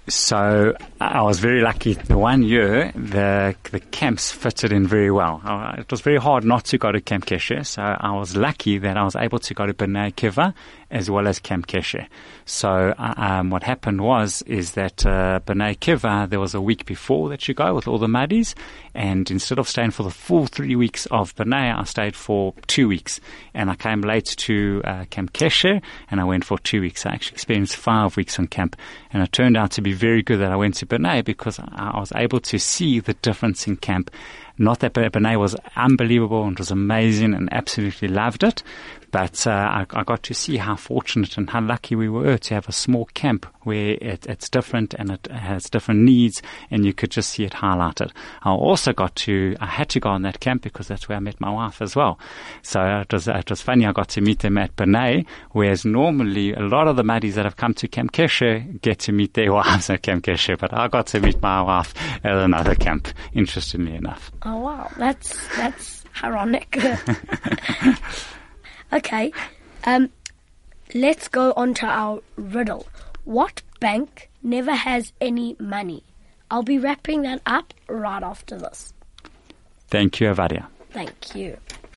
So 0.08 0.74
I 1.00 1.22
was 1.22 1.38
very 1.40 1.60
lucky. 1.60 1.92
The 1.94 2.16
one 2.18 2.42
year, 2.42 2.90
the 2.94 3.54
the 3.70 3.80
camps 3.80 4.32
fitted 4.32 4.72
in 4.72 4.86
very 4.86 5.10
well. 5.10 5.40
Uh, 5.44 5.74
It 5.78 5.90
was 5.90 6.00
very 6.00 6.16
hard 6.16 6.42
not 6.44 6.64
to 6.66 6.78
go 6.78 6.90
to 6.90 7.00
Camp 7.00 7.26
Keshe, 7.26 7.64
so 7.66 7.82
I 7.82 8.10
was 8.12 8.34
lucky 8.36 8.78
that 8.78 8.96
I 8.96 9.04
was 9.04 9.14
able 9.14 9.38
to 9.40 9.54
go 9.54 9.66
to 9.66 9.74
Bnei 9.74 10.12
Akiva 10.12 10.52
as 10.90 11.10
well 11.10 11.28
as 11.28 11.38
Camp 11.38 11.66
Keshe. 11.66 12.06
So 12.44 12.94
uh, 12.98 13.14
um, 13.16 13.50
what 13.50 13.62
happened 13.62 14.00
was 14.00 14.42
is 14.42 14.72
that 14.72 15.06
uh, 15.06 15.40
Bnei 15.46 15.76
Akiva 15.76 16.28
there 16.28 16.40
was 16.40 16.54
a 16.54 16.60
week 16.60 16.84
before 16.84 17.28
that 17.28 17.46
you 17.46 17.54
go 17.54 17.74
with 17.74 17.86
all 17.86 17.98
the 17.98 18.06
Maddies, 18.06 18.54
and 18.94 19.30
instead 19.30 19.58
of 19.58 19.68
staying 19.68 19.92
for 19.92 20.02
the 20.02 20.10
full 20.10 20.46
three 20.46 20.74
weeks 20.76 21.06
of 21.06 21.34
B'nai, 21.36 21.78
I 21.78 21.84
stayed 21.84 22.16
for 22.16 22.54
two 22.66 22.88
weeks, 22.88 23.20
and 23.54 23.70
I 23.70 23.76
came 23.76 24.00
late 24.00 24.26
to 24.26 24.82
uh, 24.84 25.04
Camp 25.10 25.32
Keshe, 25.32 25.80
and 26.10 26.20
I 26.20 26.24
went 26.24 26.44
for 26.44 26.58
two 26.58 26.80
weeks. 26.80 27.06
I 27.06 27.12
actually 27.12 27.34
experienced 27.34 27.76
five 27.76 28.16
weeks 28.16 28.38
on 28.38 28.48
camp, 28.48 28.76
and 29.12 29.22
it 29.22 29.32
turned 29.32 29.56
out 29.56 29.70
to 29.72 29.82
be 29.82 29.92
very 29.92 30.22
good 30.22 30.38
that 30.38 30.52
I 30.52 30.56
went 30.56 30.74
to 30.76 30.86
B'nai 30.86 31.24
because 31.24 31.58
I 31.60 31.98
was 31.98 32.12
able 32.14 32.40
to 32.40 32.58
see 32.58 33.00
the 33.00 33.14
difference 33.14 33.66
in 33.66 33.76
camp. 33.76 34.10
Not 34.60 34.80
that 34.80 34.92
B'nai 34.92 35.38
was 35.38 35.56
unbelievable 35.74 36.44
and 36.44 36.58
was 36.58 36.70
amazing 36.70 37.32
and 37.32 37.48
absolutely 37.50 38.08
loved 38.08 38.44
it, 38.44 38.62
but 39.10 39.46
uh, 39.46 39.50
I, 39.50 39.86
I 39.90 40.04
got 40.04 40.22
to 40.24 40.34
see 40.34 40.58
how 40.58 40.76
fortunate 40.76 41.38
and 41.38 41.48
how 41.48 41.62
lucky 41.62 41.96
we 41.96 42.10
were 42.10 42.36
to 42.36 42.54
have 42.54 42.68
a 42.68 42.72
small 42.72 43.06
camp 43.14 43.46
where 43.62 43.96
it, 44.00 44.26
it's 44.26 44.48
different 44.48 44.94
and 44.94 45.10
it 45.10 45.26
has 45.30 45.70
different 45.70 46.00
needs, 46.00 46.42
and 46.70 46.84
you 46.84 46.92
could 46.92 47.10
just 47.10 47.30
see 47.30 47.44
it 47.44 47.52
highlighted. 47.52 48.10
I 48.42 48.50
also 48.50 48.92
got 48.92 49.14
to, 49.16 49.56
I 49.60 49.66
had 49.66 49.88
to 49.90 50.00
go 50.00 50.10
on 50.10 50.22
that 50.22 50.40
camp 50.40 50.62
because 50.62 50.88
that's 50.88 51.08
where 51.08 51.16
I 51.16 51.20
met 51.20 51.40
my 51.40 51.50
wife 51.50 51.82
as 51.82 51.94
well. 51.96 52.18
So 52.62 52.82
it 52.82 53.12
was, 53.12 53.28
it 53.28 53.50
was 53.50 53.62
funny. 53.62 53.86
I 53.86 53.92
got 53.92 54.08
to 54.10 54.20
meet 54.20 54.40
them 54.40 54.58
at 54.58 54.74
B'nai, 54.76 55.26
whereas 55.52 55.84
normally 55.84 56.52
a 56.52 56.60
lot 56.60 56.88
of 56.88 56.96
the 56.96 57.02
Maddies 57.02 57.34
that 57.34 57.44
have 57.44 57.56
come 57.56 57.74
to 57.74 57.88
Camp 57.88 58.12
Keshe 58.12 58.80
get 58.82 58.98
to 59.00 59.12
meet 59.12 59.34
their 59.34 59.52
wives 59.60 59.90
at 59.90 60.02
Camp 60.02 60.24
Keshe, 60.24 60.58
but 60.58 60.72
I 60.72 60.88
got 60.88 61.06
to 61.08 61.20
meet 61.20 61.40
my 61.40 61.62
wife 61.62 61.94
at 62.24 62.36
another 62.36 62.74
camp, 62.74 63.08
interestingly 63.32 63.94
enough. 63.94 64.30
Oh 64.42 64.58
wow, 64.58 64.90
that's 64.96 65.36
that's 65.56 66.04
ironic. 66.22 66.78
okay, 68.92 69.32
um, 69.84 70.10
let's 70.94 71.28
go 71.28 71.52
on 71.56 71.74
to 71.74 71.86
our 71.86 72.22
riddle. 72.36 72.86
What 73.24 73.62
bank 73.80 74.30
never 74.42 74.72
has 74.72 75.12
any 75.20 75.56
money? 75.58 76.04
I'll 76.50 76.62
be 76.62 76.78
wrapping 76.78 77.22
that 77.22 77.42
up 77.46 77.74
right 77.88 78.22
after 78.22 78.58
this. 78.58 78.92
Thank 79.88 80.20
you, 80.20 80.28
Avadia. 80.28 80.66
Thank 80.90 81.34
you. 81.34 81.56